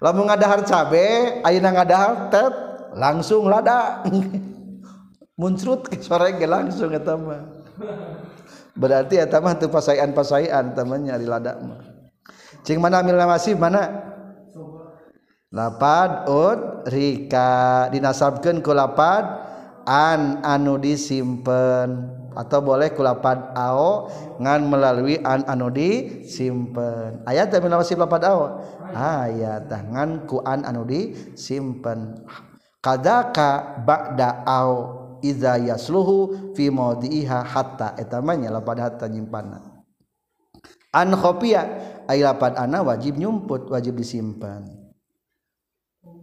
lamun 0.00 0.30
ngadahar 0.30 0.62
cabe 0.64 1.42
ayeuna 1.44 1.70
ngadahar 1.76 2.32
tet 2.32 2.54
langsung 2.96 3.46
lada. 3.46 4.02
Muncrut 5.40 5.88
ke 5.88 5.96
sore 6.04 6.36
ge 6.36 6.44
langsung 6.44 6.92
eta 6.92 7.16
mah. 7.16 7.64
Berarti 8.76 9.16
eta 9.16 9.40
mah 9.40 9.56
teu 9.56 9.72
pasaian-pasaian 9.72 10.76
temannya 10.76 11.16
di 11.16 11.24
lada 11.28 11.56
mah. 11.60 11.80
Cing 12.60 12.76
mana 12.76 13.00
amil 13.00 13.16
masih 13.24 13.56
mana? 13.56 13.88
Lapad 15.48 16.28
ud 16.28 16.84
rika. 16.92 17.88
Dinasabkeun 17.88 18.60
ku 18.60 18.76
lapad 18.76 19.24
an 19.88 20.44
anu 20.44 20.76
disimpen. 20.76 22.19
atau 22.36 22.62
boleh 22.62 22.94
kulapad 22.94 23.54
ao 23.58 24.10
ngan 24.38 24.60
melalui 24.70 25.18
an 25.22 25.42
anu 25.50 25.70
di 25.70 26.22
simpen 26.26 27.22
ayat 27.26 27.50
tapi 27.50 27.66
nama 27.66 27.82
si 27.82 27.98
lapad 27.98 28.22
ao? 28.26 28.62
Ayat 28.90 29.70
ngan 29.70 30.26
ku 30.30 30.42
an 30.42 30.66
anu 30.66 30.86
di 30.86 31.14
simpen 31.34 32.22
kadaka 32.78 33.82
ba'da 33.82 34.42
ao 34.46 34.74
idza 35.20 35.60
yasluhu 35.60 36.54
fi 36.56 36.72
maudiha 36.72 37.44
hatta. 37.44 37.94
Etamanya 38.00 38.50
lapad 38.50 38.80
hatta 38.80 39.06
nyimpana. 39.10 39.84
An 40.90 41.14
khofiya 41.14 41.62
ay 42.10 42.24
lapad 42.24 42.58
ana 42.58 42.82
wajib 42.82 43.14
nyumput 43.14 43.70
wajib 43.70 43.94
disimpan 43.94 44.80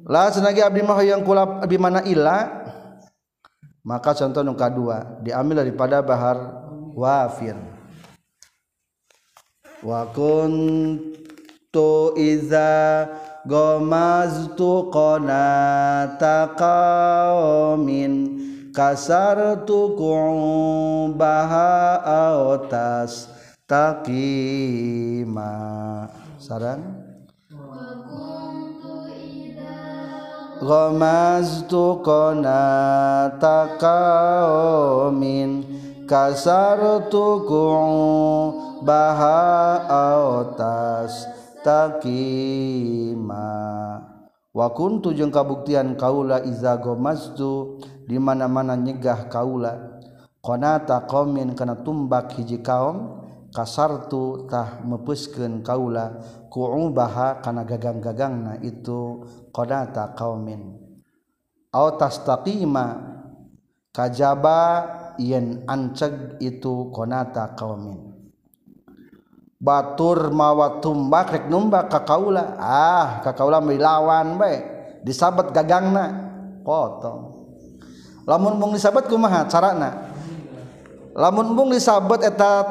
la 0.08 0.32
senagi 0.32 0.64
abdi 0.64 0.82
mah 0.82 1.00
yang 1.04 1.22
kulap 1.22 1.68
di 1.68 1.78
mana 1.78 2.00
ila? 2.08 2.64
Maka 3.88 4.12
contoh 4.12 4.44
yang 4.44 4.60
kedua 4.60 5.24
diambil 5.24 5.64
daripada 5.64 6.04
bahar 6.04 6.36
wafir. 6.92 7.56
Wa 9.80 10.04
kuntu 10.12 11.88
iza 12.20 13.08
gomaztu 13.48 14.92
qanata 14.92 16.52
qaumin 16.60 18.44
kasar 18.76 19.64
tuku 19.64 20.12
baha 21.16 22.04
aotas 22.04 23.32
takima 23.64 25.48
sarang 26.36 27.07
Ghamaztu 30.58 32.02
qanata 32.02 33.78
qaumin 33.78 35.62
kasartu 36.10 37.46
ku'u 37.46 38.82
baha 38.82 39.86
autas 39.86 41.30
takima 41.62 43.46
wa 44.50 44.68
kuntu 44.74 45.14
jeung 45.14 45.30
kabuktian 45.30 45.94
kaula 45.94 46.42
iza 46.42 46.74
ghamaztu 46.82 47.78
di 48.10 48.18
mana-mana 48.18 48.74
nyegah 48.74 49.30
kaula. 49.30 50.02
Qanata 50.42 51.06
qaumin 51.06 51.54
kana 51.54 51.86
tumbak 51.86 52.34
hiji 52.34 52.66
kaum 52.66 53.22
kasartu 53.54 54.50
tah 54.50 54.82
mepuskeun 54.82 55.62
kaula. 55.62 56.18
Ku'u 56.50 56.90
baha 56.90 57.44
kana 57.46 57.62
gagang-gagangna 57.68 58.58
itu 58.66 59.22
qanata 59.58 60.14
qaumin. 60.14 60.78
Au 61.74 61.98
tastaqima 61.98 63.02
kajaba 63.90 64.62
yen 65.18 65.66
anceg 65.66 66.38
itu 66.38 66.94
qanata 66.94 67.58
qaumin. 67.58 68.14
Batur 69.58 70.30
mawa 70.30 70.78
tumbak 70.78 71.34
rek 71.34 71.46
numbak 71.50 71.90
ka 71.90 72.06
kaula. 72.06 72.54
Ah 72.62 73.26
ka 73.26 73.34
kaula 73.34 73.58
milawan 73.58 74.38
bae. 74.38 74.62
Disabet 75.02 75.50
gagangna. 75.50 76.30
Potong. 76.62 77.34
Lamun 78.30 78.60
mung 78.60 78.76
disabet 78.78 79.10
kumaha 79.10 79.50
carana? 79.50 80.14
Lamun 81.18 81.58
mung 81.58 81.74
disabet 81.74 82.22
eta 82.28 82.62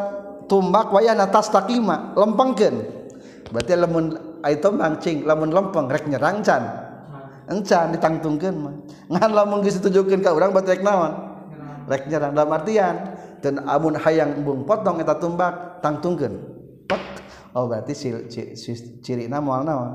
tumbak 0.47 0.95
wayana 0.95 1.27
tastaqima 1.27 2.15
lempengkeun. 2.15 2.77
Berarti 3.51 3.73
lamun 3.75 4.36
itu 4.53 4.69
mancing 4.71 5.27
lamun 5.27 5.51
lempeng 5.51 5.87
rek 5.91 6.07
nyerang 6.07 6.43
can. 6.45 6.63
Encan 7.47 7.95
ditangtungkeun 7.95 8.57
mah. 8.59 8.75
Ngan 9.11 9.31
lamun 9.31 9.63
geus 9.63 9.79
ditujukeun 9.79 10.21
ka 10.23 10.35
urang 10.35 10.51
berarti 10.51 10.79
rek 10.79 10.83
naon? 10.83 11.13
Rek 11.87 12.11
nyerang. 12.11 12.35
Dalam 12.35 12.51
artian 12.51 12.95
dan 13.39 13.63
amun 13.67 13.95
hayang 13.95 14.43
embung 14.43 14.67
potong 14.67 14.99
eta 14.99 15.15
tumbak 15.17 15.79
tangtungkeun. 15.83 16.35
Pek 16.91 17.03
oh 17.55 17.71
berarti 17.71 17.95
si, 17.95 18.09
si, 18.59 18.73
ciri 19.03 19.31
na 19.31 19.39
moal 19.39 19.63
naon? 19.63 19.91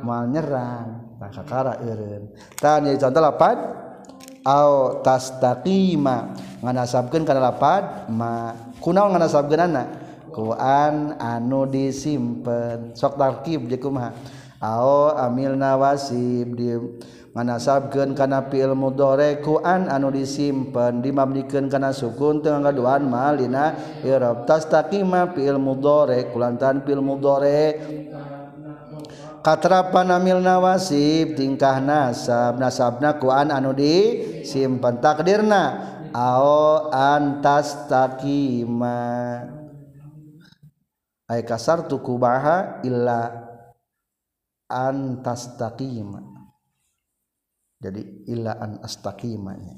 Moal 0.00 0.32
nyerang. 0.32 1.16
Nah 1.20 1.30
kakara 1.30 1.80
eureun. 1.84 2.32
Tah 2.56 2.80
jadi 2.80 2.96
contoh 2.96 3.22
lapan 3.22 3.56
au 4.44 5.00
tastaqima 5.00 6.36
nganasabkeun 6.60 7.24
kana 7.24 7.40
lapad 7.40 8.08
ma 8.12 8.52
kunaon 8.84 9.16
nganasabkeunana 9.16 10.03
Quran 10.34 11.14
anu 11.22 11.70
disimpen. 11.70 12.98
Sok 12.98 13.14
tarkib 13.14 13.70
jekumaha 13.70 14.10
Ao 14.64 15.12
amil 15.12 15.60
nawasib 15.60 16.56
di 16.56 16.72
manasabkeun 17.36 18.16
kana 18.16 18.48
fi'il 18.48 18.72
mudhari 18.72 19.44
Quran 19.44 19.92
anu 19.92 20.08
disimpen 20.08 21.04
dimabnikeun 21.04 21.68
kana 21.68 21.92
sukun 21.92 22.40
teu 22.40 22.56
ngaduan 22.56 23.04
malina. 23.04 23.76
I'rab 24.00 24.48
tastaqima 24.48 25.36
fi'il 25.36 25.60
mudhari 25.60 26.32
kulantan 26.32 26.80
fi'il 26.80 27.04
mudhari 27.04 27.76
katrapan 29.44 30.16
amil 30.16 30.40
nawasib 30.40 31.36
tingkah 31.36 31.84
nasab. 31.84 32.56
Nasabna 32.56 33.20
Quran 33.20 33.52
anu 33.52 33.76
disimpen. 33.76 34.96
Takdirna 35.04 35.62
ao 36.16 36.88
antas 36.88 37.84
takima. 37.84 38.96
Ay 41.30 41.44
kasar 41.44 41.88
tuku 41.88 42.16
baha 42.20 42.80
illa 42.84 43.32
an 44.68 45.20
tastaqima. 45.24 46.20
Jadi 47.80 48.24
illa 48.32 48.56
an 48.56 48.80
astaqimanya 48.80 49.76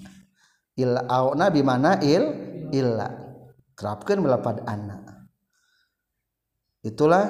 illa 0.78 1.08
au 1.10 1.34
nabi 1.34 1.60
mana 1.66 1.98
il? 2.04 2.24
Illa. 2.70 3.08
Terapkan 3.76 4.18
melapad 4.22 4.62
anak 4.66 5.06
itulah 6.86 7.26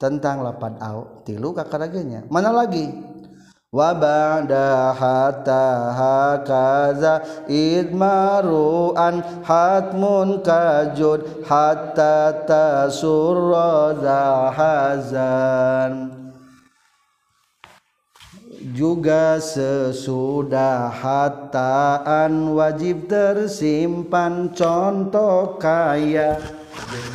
tentang 0.00 0.40
lapad 0.40 0.80
au 0.80 1.20
tilu 1.28 1.52
kakaragenya 1.52 2.24
mana 2.32 2.48
lagi 2.48 2.88
wa 3.74 3.90
ba'da 3.92 4.94
hatta 4.94 5.66
hakaza 5.98 7.20
idmaruan 7.50 9.20
hatmun 9.42 10.40
kajud 10.40 11.42
hatta 11.42 12.46
tasurra 12.46 14.54
hazan. 14.54 16.14
Juga 18.76 19.38
sesudah 19.38 20.90
hataan 20.90 22.50
wajib 22.50 23.06
tersimpan 23.06 24.52
contoh 24.52 25.54
kaya. 25.56 26.36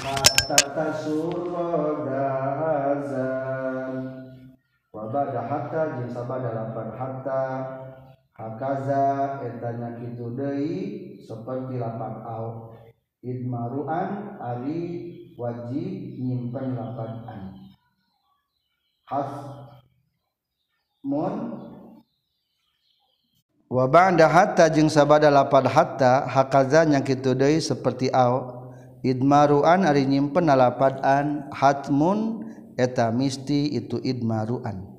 Hatta 0.01 0.57
tasurra 0.73 1.75
hazan 2.55 3.30
sabada 5.11 5.43
hatta 5.43 5.81
jeung 5.99 6.11
sabada 6.15 6.49
lapan 6.55 6.87
hatta. 6.95 7.43
Hakaza 8.31 9.43
etanya 9.43 9.99
kitu 9.99 10.33
deui 10.33 10.73
seperti 11.19 11.75
lapan 11.77 12.23
au. 12.23 12.71
Idmaruan 13.21 14.39
ari 14.39 14.81
wajib 15.35 16.15
nyimpen 16.15 16.73
lapan 16.79 17.11
an. 17.27 17.41
Has 19.05 19.29
mun 21.03 21.59
wa 23.67 23.85
ba'da 23.85 24.25
hatta 24.31 24.71
jeung 24.71 24.87
sabada 24.87 25.27
lapan 25.27 25.67
hatta 25.67 26.25
hakaza 26.25 26.87
nya 26.87 27.03
kitu 27.03 27.35
deui 27.35 27.59
seperti 27.59 28.07
au. 28.15 28.63
Idmaruan 29.03 29.83
ari 29.83 30.07
nyimpen 30.07 30.47
lapan 30.47 30.97
an. 31.03 31.27
Hatmun 31.51 32.47
eta 32.79 33.11
misti 33.11 33.75
itu 33.75 34.01
idmaruan 34.01 34.90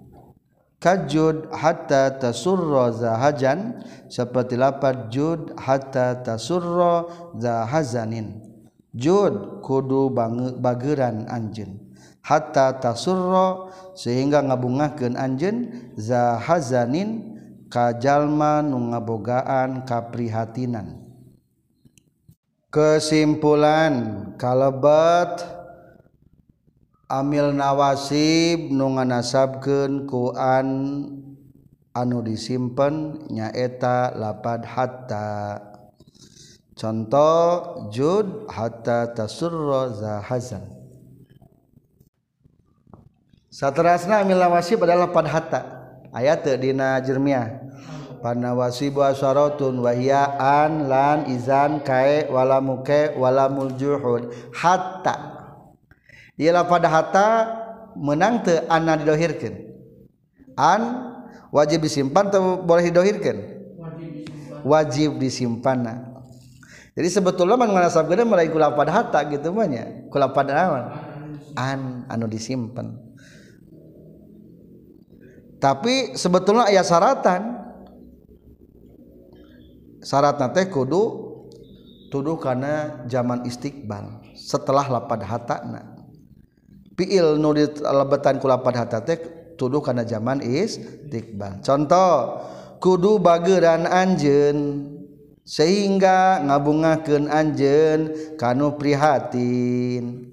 kajud 0.83 1.55
hatta 1.55 2.19
tasurra 2.19 2.91
zahajan 2.91 3.87
seperti 4.11 4.59
lapat 4.59 5.15
jud 5.15 5.55
hatta 5.55 6.27
tasurra 6.27 7.07
zahazanin. 7.39 8.43
Jud 8.93 9.63
kudu 9.63 10.11
bageran 10.59 11.25
anjen 11.31 11.95
hatta 12.27 12.77
tasurra 12.83 13.73
sehingga 13.95 14.43
ngabungahkeun 14.43 15.15
anjen 15.17 15.71
zahazanin 15.97 17.39
kajalma 17.73 18.61
nu 18.61 18.93
ngabogaan 18.93 19.87
kaprihatinan. 19.89 21.01
Kesimpulan 22.73 24.33
kalebet 24.41 25.62
amil 27.13 27.53
nawasib 27.53 28.73
nu 28.73 28.97
nganasabkeun 28.97 30.09
ku 30.09 30.33
an 30.33 30.69
anu 31.93 32.25
disimpen 32.25 33.29
nyaeta 33.29 34.17
lapad 34.17 34.65
hatta. 34.65 35.61
Contoh 36.73 37.85
jud 37.93 38.49
hatta 38.49 39.13
tasurra 39.13 39.93
zahazan. 39.93 40.65
Saterasna 43.53 44.25
amil 44.25 44.41
nawasib 44.41 44.81
adalah 44.81 45.13
lapad 45.13 45.29
hatta. 45.29 45.61
Ayat 46.17 46.49
dina 46.57 46.97
jermiah. 47.05 47.61
Panawasibu 48.25 49.03
asyaratun 49.03 49.83
wahia 49.83 50.39
an 50.39 50.87
lan 50.87 51.27
izan 51.29 51.83
kae 51.83 52.31
wala 52.31 52.63
muke 52.63 53.13
wala 53.19 53.51
muljuhud. 53.53 54.33
Hatta. 54.55 55.32
Ialah 56.43 56.67
pada 56.67 56.89
hatta 56.91 57.27
menang 57.95 58.43
te 58.43 58.67
anna 58.67 58.99
didohirkan. 58.99 59.55
An 60.59 60.83
wajib 61.55 61.87
disimpan 61.87 62.29
atau 62.29 62.61
boleh 62.61 62.91
didohirkan? 62.91 63.37
Wajib 64.67 65.23
disimpan. 65.23 66.11
Jadi 66.93 67.09
sebetulnya 67.09 67.57
man 67.57 67.73
nganasabkeun 67.73 68.29
mulai 68.29 68.53
kula 68.53 68.77
pada 68.77 68.93
hatta 68.93 69.25
gitu 69.33 69.49
banyak 69.49 70.13
kula 70.13 70.29
pada 70.29 70.53
awan 70.69 70.85
an 71.57 72.05
anu 72.11 72.29
disimpan. 72.29 72.93
Tapi 75.63 76.19
sebetulnya 76.19 76.67
ayat 76.69 76.85
syaratan. 76.85 77.43
Syarat 80.03 80.43
teh 80.51 80.67
kudu 80.67 81.31
tuduh 82.11 82.35
karena 82.35 83.07
zaman 83.07 83.47
istiqbal. 83.47 84.19
Setelah 84.35 84.91
lapad 84.91 85.23
hatana 85.23 85.92
fiil 87.03 87.43
nulit 87.43 87.83
lebetan 87.83 88.39
kulapan 88.39 88.87
harta 88.87 89.03
teh 89.03 89.19
tuduh 89.59 89.83
karena 89.83 90.07
zaman 90.07 90.39
istiqbal 90.39 91.59
contoh 91.67 92.39
kudu 92.79 93.19
bageran 93.19 93.91
anjen 93.91 94.87
sehingga 95.43 96.39
ngabungakeun 96.47 97.27
anjen 97.27 98.15
kanu 98.39 98.79
prihatin. 98.79 100.31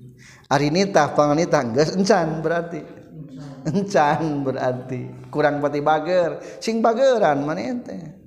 Hari 0.50 0.74
nitah 0.74 1.14
tah 1.14 1.64
geus 1.74 1.94
encan 1.94 2.42
berarti. 2.42 2.82
Encan 3.70 4.42
berarti. 4.42 5.30
Kurang 5.30 5.62
pati 5.62 5.78
bager. 5.82 6.42
Sing 6.58 6.82
bageran 6.82 7.46
mana 7.46 7.62
ente 7.62 8.18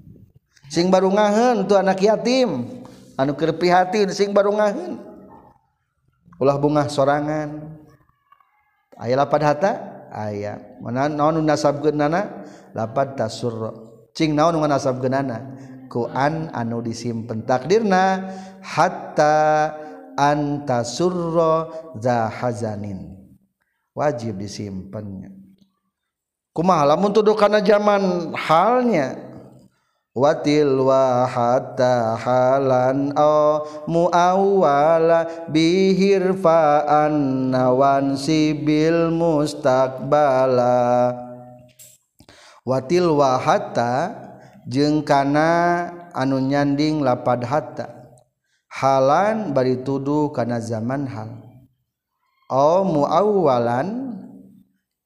sing 0.73 0.89
baru 0.89 1.13
ngahen 1.13 1.67
tuh 1.67 1.77
anak 1.83 1.99
yatim. 1.99 2.83
Anu 3.19 3.35
keur 3.37 3.59
prihatin 3.59 4.09
sing 4.15 4.31
baru 4.31 4.55
ngahen 4.55 4.99
ulah 6.39 6.57
bungah 6.59 6.87
sorangan. 6.87 7.82
aya 8.99 9.15
lapat 9.17 9.41
hata 9.45 9.71
aya. 10.13 10.59
Mana 10.81 11.09
naon 11.09 11.41
nasab 11.45 11.81
genana 11.81 12.45
lapat 12.77 13.17
tasurra 13.17 13.73
cing 14.13 14.37
naon 14.37 14.59
nasab 14.69 15.01
genana 15.01 15.57
ku 15.89 16.09
an 16.09 16.53
anu 16.53 16.81
disimpen 16.85 17.45
takdirna 17.45 18.33
hatta 18.61 19.73
antasurra 20.17 21.69
za 22.01 22.29
hazanin. 22.29 23.13
Wajib 23.93 24.41
disimpannya 24.41 25.43
kumaha 26.53 26.95
lamun 26.95 27.13
tuduh 27.13 27.37
kana 27.37 27.65
zaman 27.65 28.33
halnya? 28.37 29.32
watil 30.13 30.85
wa 30.85 31.25
hatta 31.25 32.21
halan 32.21 33.17
o 33.17 33.65
muawala 33.89 35.49
bihir 35.49 36.37
fa'an 36.37 37.49
nawan 37.49 38.17
sibil 38.17 39.09
mustaqbala. 39.09 41.17
Watil 42.63 43.19
wa 43.19 43.41
hatta 43.41 44.15
jeung 44.69 45.03
kana 45.03 45.91
anu 46.15 46.39
nyanding 46.39 47.03
lapad 47.03 47.43
hatta. 47.43 47.89
Halan 48.73 49.53
bari 49.53 49.85
tuduh 49.85 50.33
kana 50.33 50.63
zaman 50.63 51.05
hal. 51.05 51.29
O 52.49 52.85
muawalan 52.85 54.17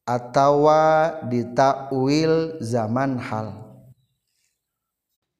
atawa 0.06 1.18
ditakwil 1.26 2.62
zaman 2.62 3.18
hal. 3.18 3.65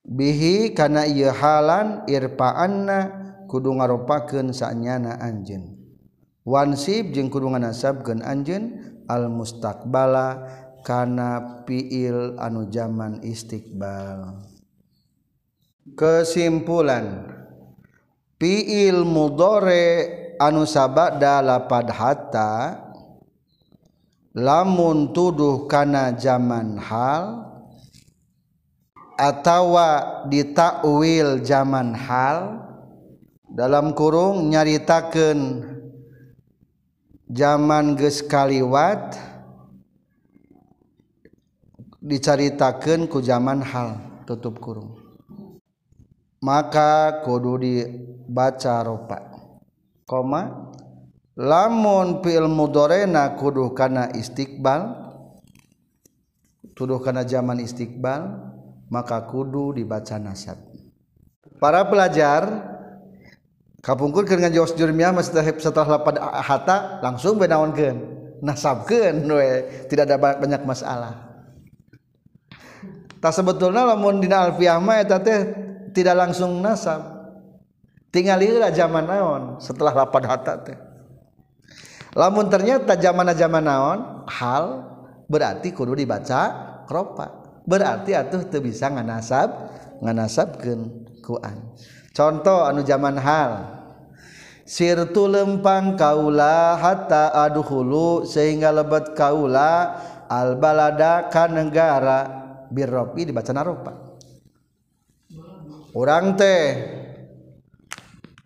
bihi 0.07 0.71
kana 0.71 1.03
ieu 1.11 1.35
halan 1.35 2.07
irfaanna 2.07 2.99
kudu 3.51 3.75
ngaropakeun 3.75 4.55
sanyana 4.55 5.19
anjeun. 5.19 5.75
Wansib 6.47 7.11
jeung 7.11 7.27
kudu 7.27 7.51
nganasabkeun 7.51 8.23
anjeun 8.23 8.79
al 9.11 9.27
mustaqbala 9.27 10.47
kana 10.87 11.63
fiil 11.67 12.39
anu 12.39 12.71
jaman 12.71 13.19
istiqbal. 13.27 14.47
Kesimpulan 15.99 17.27
fiil 18.39 19.03
mudore 19.03 19.87
anu 20.39 20.63
sabada 20.67 21.43
lapad 21.43 21.91
hatta 21.91 22.83
lamun 24.37 25.11
tuduh 25.17 25.67
kana 25.67 26.15
jaman 26.15 26.79
hal 26.79 27.25
atawa 29.17 30.23
ditakwil 30.29 31.41
zaman 31.41 31.97
hal 31.97 32.69
dalam 33.49 33.97
kurung 33.97 34.53
nyaritakan 34.53 35.65
zaman 37.27 37.97
geus 37.97 38.21
kaliwat 38.21 39.17
dicaritakan 42.05 43.11
ku 43.11 43.19
zaman 43.25 43.65
hal 43.65 43.99
tutup 44.29 44.63
kurung. 44.63 44.95
Maka 46.39 47.25
kudu 47.27 47.59
dibaca 47.59 48.85
ropa. 48.87 49.19
Koma 50.07 50.71
lamun 51.35 52.23
fil 52.23 52.47
mudorena 52.47 53.35
kudu 53.35 53.75
kana 53.75 54.15
istiqbal 54.15 54.95
tuduh 56.79 57.03
kana 57.03 57.27
zaman 57.27 57.59
istiqbal 57.59 58.55
maka 58.87 59.27
kudu 59.27 59.77
dibaca 59.77 60.17
nasab 60.19 60.59
para 61.59 61.87
pelajar 61.87 62.47
kapungkur 63.83 64.27
dengan 64.27 64.51
jawas 64.51 64.75
jurmiah 64.75 65.15
setelah 65.23 65.55
setelah 65.57 65.89
lapad 65.99 66.19
hata 66.19 67.01
langsung 67.03 67.39
benaonkeun 67.39 68.17
nasabkeun 68.45 69.25
we. 69.25 69.49
Tidak 69.89 70.05
ada 70.05 70.17
banyak 70.19 70.63
masalah. 70.67 71.25
Tak 73.21 73.33
sebetulnya 73.33 73.89
lamun 73.89 74.21
dina 74.21 74.51
alfiah 74.51 74.77
mah 74.77 75.01
eta 75.01 75.19
teh 75.23 75.41
tidak 75.97 76.15
langsung 76.27 76.61
nasab. 76.61 77.17
Tinggal 78.13 78.41
heula 78.45 78.73
zaman 78.73 79.05
naon 79.09 79.43
setelah 79.61 79.93
lapad 79.93 80.25
hatta 80.25 80.55
teh. 80.63 80.77
Lamun 82.17 82.49
ternyata 82.49 82.97
zaman 82.97 83.33
zaman 83.37 83.65
naon 83.65 83.99
hal 84.29 84.65
berarti 85.29 85.73
kudu 85.73 85.93
dibaca 85.93 86.41
kropa 86.89 87.46
berarti 87.67 88.15
atuh 88.15 88.47
teu 88.47 88.63
bisa 88.63 88.89
nganasab 88.89 89.51
nganasabkeun 90.01 90.81
ku 91.21 91.37
contoh 92.15 92.65
anu 92.65 92.81
zaman 92.87 93.19
hal. 93.19 93.77
Sirtu 94.67 95.31
lempang 95.31 95.95
kaula 95.95 96.75
hatta 96.75 97.31
aduhulu 97.47 98.27
sehingga 98.27 98.75
lebet 98.75 99.15
kaula 99.15 99.95
al 100.27 100.59
balada 100.59 101.31
ka 101.31 101.47
negara 101.47 102.27
birropi 102.67 103.31
dibaca 103.31 103.55
naropa. 103.55 103.95
Orang 105.95 106.35
teh 106.35 106.83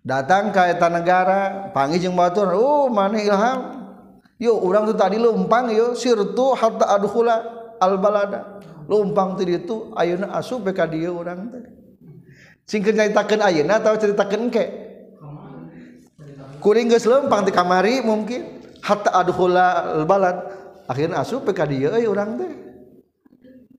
datang 0.05 0.53
ke 0.53 0.77
eta 0.77 0.93
negara 0.93 1.73
panggil 1.73 2.05
jeung 2.05 2.21
batur 2.21 2.53
uh 2.53 2.93
mana 2.93 3.17
ilham. 3.17 3.59
Yuk 4.37 4.61
orang 4.61 4.93
tuh 4.93 4.97
tadi 5.01 5.17
lempang 5.17 5.73
yuk 5.73 5.97
sirtu 5.97 6.53
hatta 6.53 7.01
adkhula 7.01 7.37
al 7.81 7.97
balada. 7.97 8.61
lumpang 8.89 9.37
tadi 9.37 9.59
itu 9.59 9.93
ayeuna 9.99 10.33
asup 10.37 10.65
ka 10.71 10.87
dieu 10.87 11.17
urang 11.17 11.51
teh 11.51 11.65
singkeun 12.71 12.95
nyaritakeun 12.95 13.43
ayeuna 13.43 13.83
atawa 13.83 13.99
ceritakeun 13.99 14.43
engke? 14.47 14.65
Kuring 16.63 16.93
geus 16.93 17.09
leumpang 17.09 17.43
ti 17.43 17.51
kamari 17.51 17.99
mungkin. 18.05 18.63
Hatta 18.81 19.13
adkhula 19.13 20.01
balad. 20.07 20.39
Akhirna 20.87 21.21
asup 21.25 21.49
ka 21.51 21.67
dieu 21.67 21.91
euy 21.91 22.07
eh 22.07 22.11
urang 22.11 22.39
teh 22.39 22.53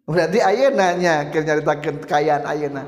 berarti 0.02 0.44
ayeuna 0.44 0.98
nya 1.00 1.32
keur 1.32 1.48
nyaritakeun 1.48 2.04
kekayaan 2.04 2.44
ayeuna 2.44 2.84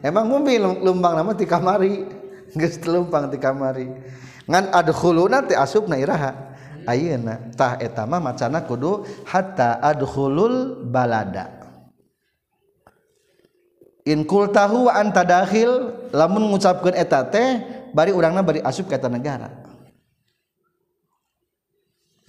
emang 0.00 0.24
mungkin 0.24 0.80
lumpang 0.80 1.12
nama 1.12 1.36
ti 1.36 1.44
kamari. 1.44 2.08
Geus 2.58 2.80
lumpang 2.84 3.28
ti 3.32 3.40
kamari. 3.40 3.88
Ngan 4.48 4.72
adkhuluna 4.72 5.44
ti 5.44 5.56
asupna 5.56 5.96
iraha. 5.96 6.51
ayeuna? 6.86 7.52
Tah 7.56 7.80
eta 7.80 8.04
mah 8.04 8.20
macana 8.20 8.62
kudu 8.62 9.06
hatta 9.24 9.80
adkhulul 9.80 10.86
balada. 10.88 11.62
Inkul 14.02 14.50
tahu 14.50 14.90
anta 14.90 15.22
dakhil 15.22 15.94
lamun 16.10 16.50
ngucapkeun 16.50 16.98
eta 16.98 17.22
teh 17.30 17.62
bari 17.94 18.10
urangna 18.10 18.42
bari 18.42 18.58
asup 18.58 18.90
ka 18.90 18.98
eta 18.98 19.06
negara. 19.06 19.62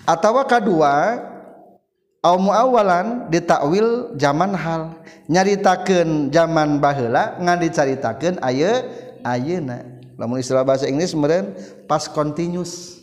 Atawa 0.06 0.46
kadua 0.46 1.18
au 2.24 2.38
muawalan 2.40 3.28
ditakwil 3.28 4.16
zaman 4.16 4.54
hal. 4.54 5.02
Nyaritakeun 5.28 6.32
zaman 6.32 6.78
baheula 6.78 7.42
ngan 7.42 7.58
dicaritakeun 7.60 8.38
aye 8.40 8.86
ayeuna. 9.26 9.82
Lamun 10.16 10.40
istilah 10.40 10.64
bahasa 10.64 10.86
Inggris 10.86 11.12
meureun 11.18 11.58
past 11.90 12.14
continuous. 12.14 13.03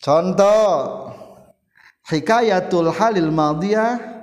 Contoh. 0.00 0.70
Hikayatul 2.06 2.94
halil 2.94 3.34
madiyah. 3.34 4.14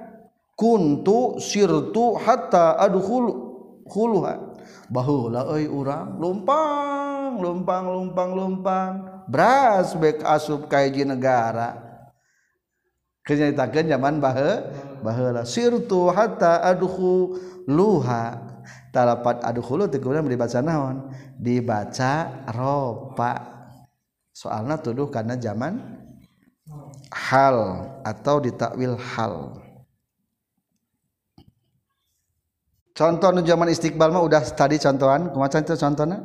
Kuntu 0.53 1.41
sirtu 1.41 2.15
hatta 2.15 2.77
adkhul 2.77 3.27
khuluha. 3.89 4.53
Baheula 4.87 5.49
euy 5.57 5.65
urang 5.65 6.21
lumpang 6.21 7.41
lumpang 7.41 7.83
lumpang 7.89 8.29
lumpang. 8.31 8.91
Beras 9.25 9.97
baik 9.97 10.21
asup 10.21 10.69
kaji 10.69 11.09
negara. 11.09 11.81
Kenyatakan 13.25 13.89
zaman 13.89 14.21
bahe 14.21 14.61
baheula. 15.01 15.43
Sirtu 15.43 16.13
hatta 16.13 16.61
adhu 16.61 17.35
luha 17.65 18.52
talapat 18.93 19.41
adkhulu 19.41 19.89
teh 19.89 19.97
kemudian 19.97 20.29
dibaca 20.29 20.61
naon? 20.61 21.09
Dibaca 21.35 22.45
ropa. 22.53 23.33
Soalnya 24.29 24.77
tuduh 24.77 25.09
karena 25.09 25.33
zaman 25.33 25.81
hal 27.09 27.57
atau 28.05 28.37
ditakwil 28.37 28.93
hal. 28.95 29.57
Contoh 32.93 33.33
nu 33.33 33.41
zaman 33.41 33.73
istiqbal 33.73 34.13
mah 34.13 34.21
udah 34.21 34.45
tadi 34.53 34.77
contohan. 34.77 35.33
Kumaha 35.33 35.65
contohnya 35.65 36.21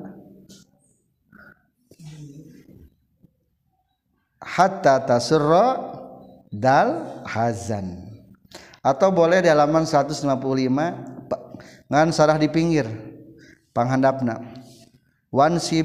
hatta 4.45 5.01
tasurra 5.09 5.97
dal 6.53 7.23
hazan. 7.25 8.05
Atau 8.85 9.13
boleh 9.13 9.41
di 9.41 9.49
halaman 9.49 9.85
155 9.85 11.18
ngan 11.88 12.12
sarah 12.14 12.37
di 12.40 12.48
pinggir. 12.48 12.87
Panghandapna. 13.72 14.40
Wansib 15.29 15.85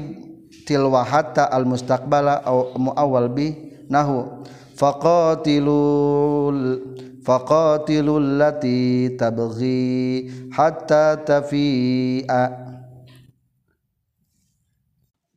tilwahata 0.64 1.50
al 1.52 1.68
mustaqbala 1.68 2.40
au 2.44 2.72
muawwal 2.78 3.28
bi 3.32 3.52
nahu. 3.90 4.44
Faqatilul 4.78 6.60
faqatilul 7.24 8.40
lati 8.40 9.12
tabghi 9.16 10.28
hatta 10.52 11.20
tafi'a. 11.24 12.64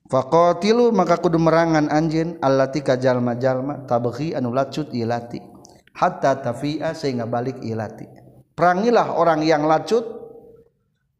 Faqatilu 0.07 0.95
maka 0.95 1.19
kudu 1.19 1.35
merangan 1.35 1.91
anjeun 1.91 2.39
allati 2.39 2.79
ka 2.79 2.95
jalma-jalma 2.95 3.83
tabghi 3.83 4.31
anu 4.31 4.55
lacut 4.55 4.87
ilati 4.95 5.43
hatta 5.91 6.39
tafi'a 6.39 6.95
sehingga 6.95 7.27
balik 7.27 7.59
ilati 7.59 8.07
perangilah 8.55 9.19
orang 9.19 9.43
yang 9.43 9.67
lacut 9.67 10.26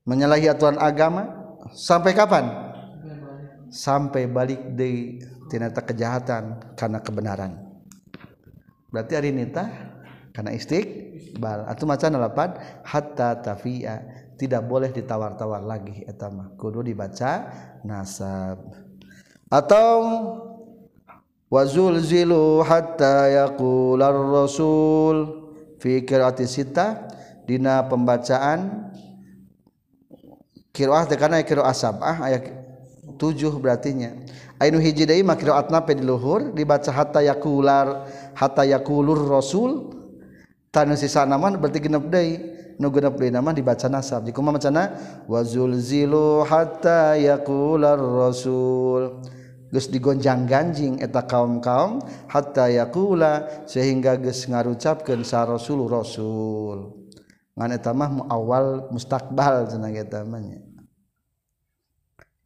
menyalahi 0.08 0.48
aturan 0.48 0.80
agama? 0.80 1.28
Sampai 1.76 2.16
kapan? 2.16 2.48
Sampai 3.68 4.32
balik 4.32 4.74
di 4.80 5.20
tinata 5.52 5.84
kejahatan 5.84 6.74
karena 6.80 7.04
kebenaran. 7.04 7.52
Berarti 8.88 9.14
hari 9.20 9.36
ini 9.36 9.52
tah 9.52 9.68
karena 10.32 10.56
istiqbal. 10.56 11.68
Atau 11.68 11.84
macam 11.84 12.16
lapan 12.16 12.56
hatta 12.88 13.44
tafi'a. 13.44 14.26
Tidak 14.38 14.70
boleh 14.70 14.94
ditawar-tawar 14.94 15.66
lagi 15.66 16.06
etama 16.06 16.54
kudu 16.62 16.86
dibaca 16.86 17.50
nasab. 17.82 18.62
Atau 19.50 19.94
wazulzilu 21.50 22.62
hatta 22.62 23.28
yaqular 23.34 24.14
rasul. 24.14 25.44
Fi 25.82 26.06
qiraati 26.06 26.46
sita 26.46 27.10
dina 27.50 27.86
pembacaan 27.90 28.94
kiroah 30.78 31.10
tekana 31.10 31.42
kiroah 31.42 31.74
sabah 31.74 32.22
ayat 32.22 32.54
tujuh 33.18 33.58
berartinya. 33.58 34.14
Ainu 34.62 34.78
hiji 34.78 35.10
deui 35.10 35.26
mah 35.26 35.34
qiraatna 35.34 35.82
pe 35.82 35.98
di 35.98 36.06
luhur 36.06 36.54
dibaca 36.54 36.94
hatta 36.94 37.26
yakular 37.26 38.06
hatta 38.38 38.62
yakulur 38.62 39.26
rasul. 39.26 39.98
Tanu 40.70 40.94
sisana 40.94 41.34
mah 41.42 41.58
berarti 41.58 41.82
genep 41.82 42.06
deui 42.14 42.38
nu 42.78 42.94
genep 42.94 43.18
deui 43.18 43.34
mah 43.34 43.58
dibaca 43.58 43.90
nasab. 43.90 44.30
Jika 44.30 44.38
mah 44.38 44.54
macana 44.54 44.94
wazulzilu 45.26 46.46
hatta 46.46 47.18
yakular 47.18 47.98
rasul. 47.98 49.26
Geus 49.68 49.92
digonjang-ganjing 49.92 51.04
eta 51.04 51.28
kaum-kaum 51.28 52.00
hatta 52.32 52.72
yakula 52.72 53.66
sehingga 53.68 54.16
geus 54.16 54.48
ngarucapkeun 54.48 55.28
sa 55.28 55.44
rasul 55.44 55.84
rasul. 55.92 56.96
Ngan 57.58 57.76
eta 57.76 57.92
mah 57.92 58.32
awal 58.32 58.88
mustaqbal 58.96 59.68
cenah 59.68 59.92
eta 59.92 60.24
mah 60.24 60.40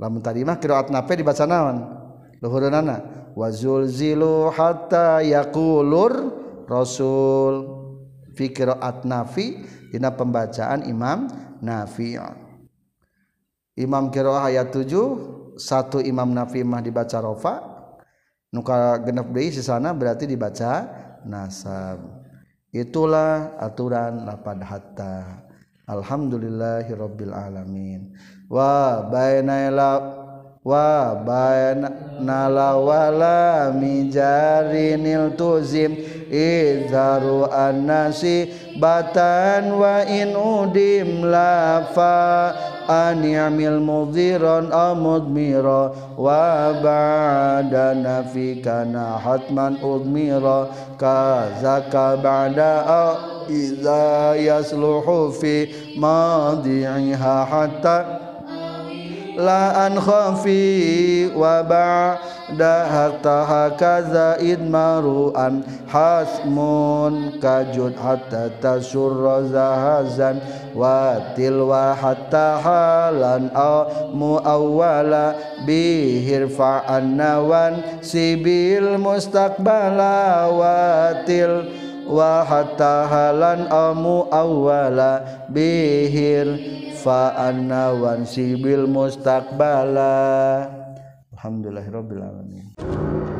namanya 0.01 0.33
lamah 0.33 0.57
kiraat 0.57 0.89
nape 0.89 1.13
dibaca 1.13 1.45
nawan 1.45 2.01
Luhur 2.41 2.65
nana. 2.73 3.29
Wazul 3.37 3.85
zilu 3.87 4.49
hatta 4.49 5.21
yakulur 5.21 6.11
rasul. 6.65 7.79
Fikiraat 8.33 9.05
nafi 9.05 9.61
dina 9.93 10.09
pembacaan 10.09 10.89
imam 10.89 11.29
nafi. 11.61 12.17
Imam 13.77 14.09
kira 14.09 14.41
ayat 14.49 14.73
7 14.73 15.55
satu 15.55 16.01
Imam 16.03 16.27
Nafimah 16.33 16.81
dibaca 16.83 17.21
rofa. 17.21 17.55
Nuka 18.51 18.99
genep 19.07 19.31
deui 19.31 19.47
di 19.47 19.63
sana 19.63 19.95
berarti 19.95 20.27
dibaca 20.27 20.83
nasab. 21.23 22.03
Itulah 22.71 23.55
aturan 23.59 24.27
lapad 24.27 24.59
hatta. 24.59 25.47
Alhamdulillahirabbil 25.87 27.31
alamin 27.35 28.15
wa 28.51 29.07
baina 29.07 29.71
wa 30.61 31.15
baina 31.25 31.89
la 32.51 32.77
wala 32.77 33.73
mijarinil 33.73 35.33
tuzim 35.33 35.97
idzaru 36.29 37.49
annasi 37.49 38.45
batan 38.77 39.73
wa 39.73 40.05
in 40.05 40.37
udim 40.37 41.25
lafa 41.25 42.53
an'amil 42.85 43.81
mudhiran 43.81 44.69
aw 44.69 44.93
mudmira 44.93 45.89
wa 46.13 46.77
ba'da 46.77 47.97
nafikana 47.97 49.17
hatman 49.17 49.81
udmira 49.81 50.69
kazaka 51.01 52.21
ba'da 52.21 52.85
idza 53.49 54.37
yasluhu 54.37 55.33
fi 55.33 55.65
madi'iha 55.97 57.49
hatta 57.49 58.29
la 59.37 59.87
an 59.87 59.95
khafi 59.95 61.31
wa 61.31 61.63
ba'da 61.63 62.75
hatta 62.87 63.47
hakaza 63.47 64.39
idmaru'an 64.41 65.63
hasmun 65.87 67.39
kajud 67.39 67.95
hatta 67.95 68.51
tasurra 68.59 69.47
zahazan. 69.47 70.39
Wa 70.71 71.19
hatta 71.95 72.59
halan 72.63 73.51
au 73.51 74.15
muawwala 74.15 75.35
bihir 75.67 76.47
fa'an 76.47 77.19
nawan. 77.19 77.83
Sibil 77.99 78.95
mustaqbala 78.95 80.47
watil 80.47 81.67
wa 82.07 82.43
hatta 82.47 83.07
halan 83.07 83.67
au 83.67 83.95
muawwala 83.95 85.23
bihir 85.51 86.81
fa'anna 87.01 87.97
wansibil 87.97 88.85
mustaqbala. 88.85 90.13
Alhamdulillahirrabbilalamin 91.33 93.30